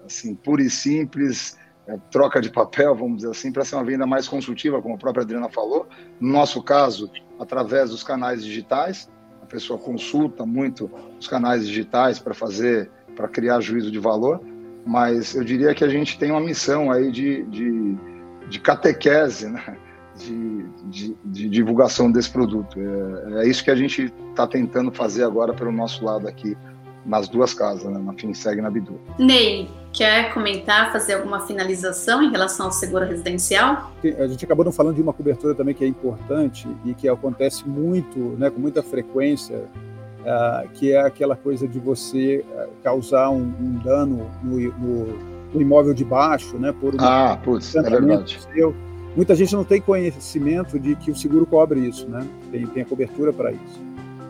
assim, 0.06 0.36
pura 0.36 0.62
e 0.62 0.70
simples, 0.70 1.58
é, 1.88 1.98
troca 2.12 2.42
de 2.42 2.50
papel, 2.50 2.96
vamos 2.96 3.18
dizer 3.18 3.30
assim, 3.30 3.52
para 3.52 3.64
ser 3.64 3.76
uma 3.76 3.84
venda 3.84 4.06
mais 4.06 4.28
consultiva, 4.28 4.82
como 4.82 4.96
a 4.96 4.98
própria 4.98 5.24
Adriana 5.24 5.50
falou. 5.50 5.88
No 6.20 6.32
nosso 6.32 6.62
caso, 6.62 7.10
através 7.40 7.92
dos 7.92 8.04
canais 8.04 8.44
digitais, 8.44 9.10
a 9.42 9.46
pessoa 9.46 9.80
consulta 9.80 10.46
muito 10.46 10.92
os 11.20 11.28
canais 11.28 11.66
digitais 11.66 12.20
para 12.20 12.34
fazer, 12.34 12.92
para 13.16 13.28
criar 13.28 13.62
juízo 13.62 13.90
de 13.90 14.00
valor, 14.00 14.42
mas 14.86 15.36
eu 15.36 15.44
diria 15.44 15.74
que 15.74 15.84
a 15.84 15.90
gente 15.90 16.18
tem 16.18 16.32
uma 16.32 16.42
missão 16.42 16.92
aí 16.92 17.12
de, 17.12 17.44
de, 17.44 17.98
de 18.50 18.60
catequese, 18.60 19.50
né? 19.50 19.78
De, 20.18 20.64
de, 20.90 21.18
de, 21.26 21.48
divulgação 21.48 22.12
desse 22.12 22.32
produto. 22.32 22.80
É, 22.80 23.44
é, 23.44 23.48
isso 23.48 23.64
que 23.64 23.70
a 23.70 23.76
gente 23.76 24.12
está 24.32 24.48
tentando 24.48 24.92
fazer 24.92 25.24
agora 25.24 25.54
pelo 25.54 25.72
nosso 25.72 26.04
lado 26.04 26.28
aqui 26.28 26.58
nas 27.08 27.30
duas 27.30 27.54
casas, 27.54 27.86
né, 27.86 28.00
na 28.04 28.14
FinSeg 28.14 28.60
e 28.60 28.62
na 28.62 28.70
Bidu. 28.70 29.00
Ney, 29.18 29.70
quer 29.94 30.34
comentar, 30.34 30.92
fazer 30.92 31.14
alguma 31.14 31.40
finalização 31.40 32.22
em 32.22 32.30
relação 32.30 32.66
ao 32.66 32.72
seguro 32.72 33.06
residencial? 33.06 33.92
A 34.20 34.28
gente 34.28 34.44
acabou 34.44 34.66
não 34.66 34.72
falando 34.74 34.96
de 34.96 35.02
uma 35.02 35.14
cobertura 35.14 35.56
também 35.56 35.74
que 35.74 35.86
é 35.86 35.88
importante 35.88 36.68
e 36.84 36.94
que 36.94 37.08
acontece 37.08 37.68
muito, 37.68 38.20
né, 38.38 38.50
com 38.50 38.60
muita 38.60 38.84
frequência, 38.84 39.58
uh, 39.58 40.70
que 40.74 40.92
é 40.92 41.00
aquela 41.00 41.36
coisa 41.36 41.66
de 41.66 41.80
você 41.80 42.46
uh, 42.46 42.70
causar 42.84 43.30
um, 43.30 43.54
um 43.60 43.80
dano 43.82 44.30
no, 44.44 44.60
no, 44.60 45.06
no, 45.54 45.62
imóvel 45.62 45.94
de 45.94 46.04
baixo, 46.04 46.58
né, 46.58 46.74
por 46.74 46.94
um 46.94 46.98
ah, 47.00 47.40
putz, 47.42 47.74
é 47.74 47.82
verdade. 47.82 48.38
Seu, 48.54 48.76
muita 49.16 49.34
gente 49.34 49.56
não 49.56 49.64
tem 49.64 49.80
conhecimento 49.80 50.78
de 50.78 50.94
que 50.96 51.10
o 51.10 51.16
seguro 51.16 51.46
cobre 51.46 51.80
isso, 51.80 52.08
né? 52.08 52.28
Tem, 52.52 52.68
tem 52.68 52.84
a 52.84 52.86
cobertura 52.86 53.32
para 53.32 53.52
isso. 53.52 53.87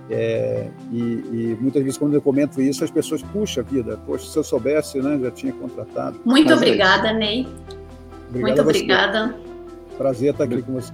É, 0.10 0.68
e, 0.92 0.98
e, 0.98 1.58
muitas 1.60 1.84
vezes 1.84 1.98
quando 1.98 2.14
eu 2.14 2.22
comento 2.22 2.62
isso, 2.62 2.84
as 2.84 2.90
pessoas, 2.92 3.22
puxa 3.22 3.62
vida, 3.62 4.00
poxa, 4.06 4.26
se 4.26 4.38
eu 4.38 4.44
soubesse, 4.44 5.02
né, 5.02 5.20
já 5.22 5.32
tinha 5.32 5.52
contratado. 5.52 6.20
Muito 6.24 6.50
Mas 6.50 6.58
obrigada, 6.58 7.10
é 7.10 7.14
Ney. 7.14 7.48
Muito 8.32 8.62
obrigada. 8.62 9.36
Prazer 9.98 10.32
estar 10.32 10.46
aqui 10.46 10.62
com 10.62 10.74
você. 10.74 10.94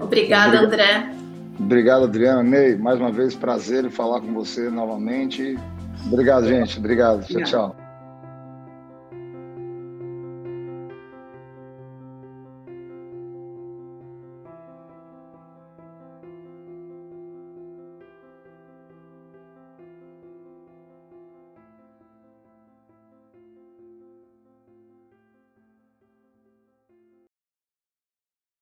Obrigada, 0.00 0.60
André. 0.60 1.10
Obrigado, 1.58 2.04
Adriana. 2.04 2.42
Ney, 2.42 2.76
mais 2.76 2.98
uma 2.98 3.10
vez, 3.10 3.34
prazer 3.34 3.84
em 3.84 3.90
falar 3.90 4.20
com 4.20 4.32
você 4.32 4.70
novamente. 4.70 5.58
Obrigado, 6.06 6.46
gente. 6.46 6.78
Obrigado. 6.78 7.26
Tchau, 7.26 7.42
tchau. 7.42 7.87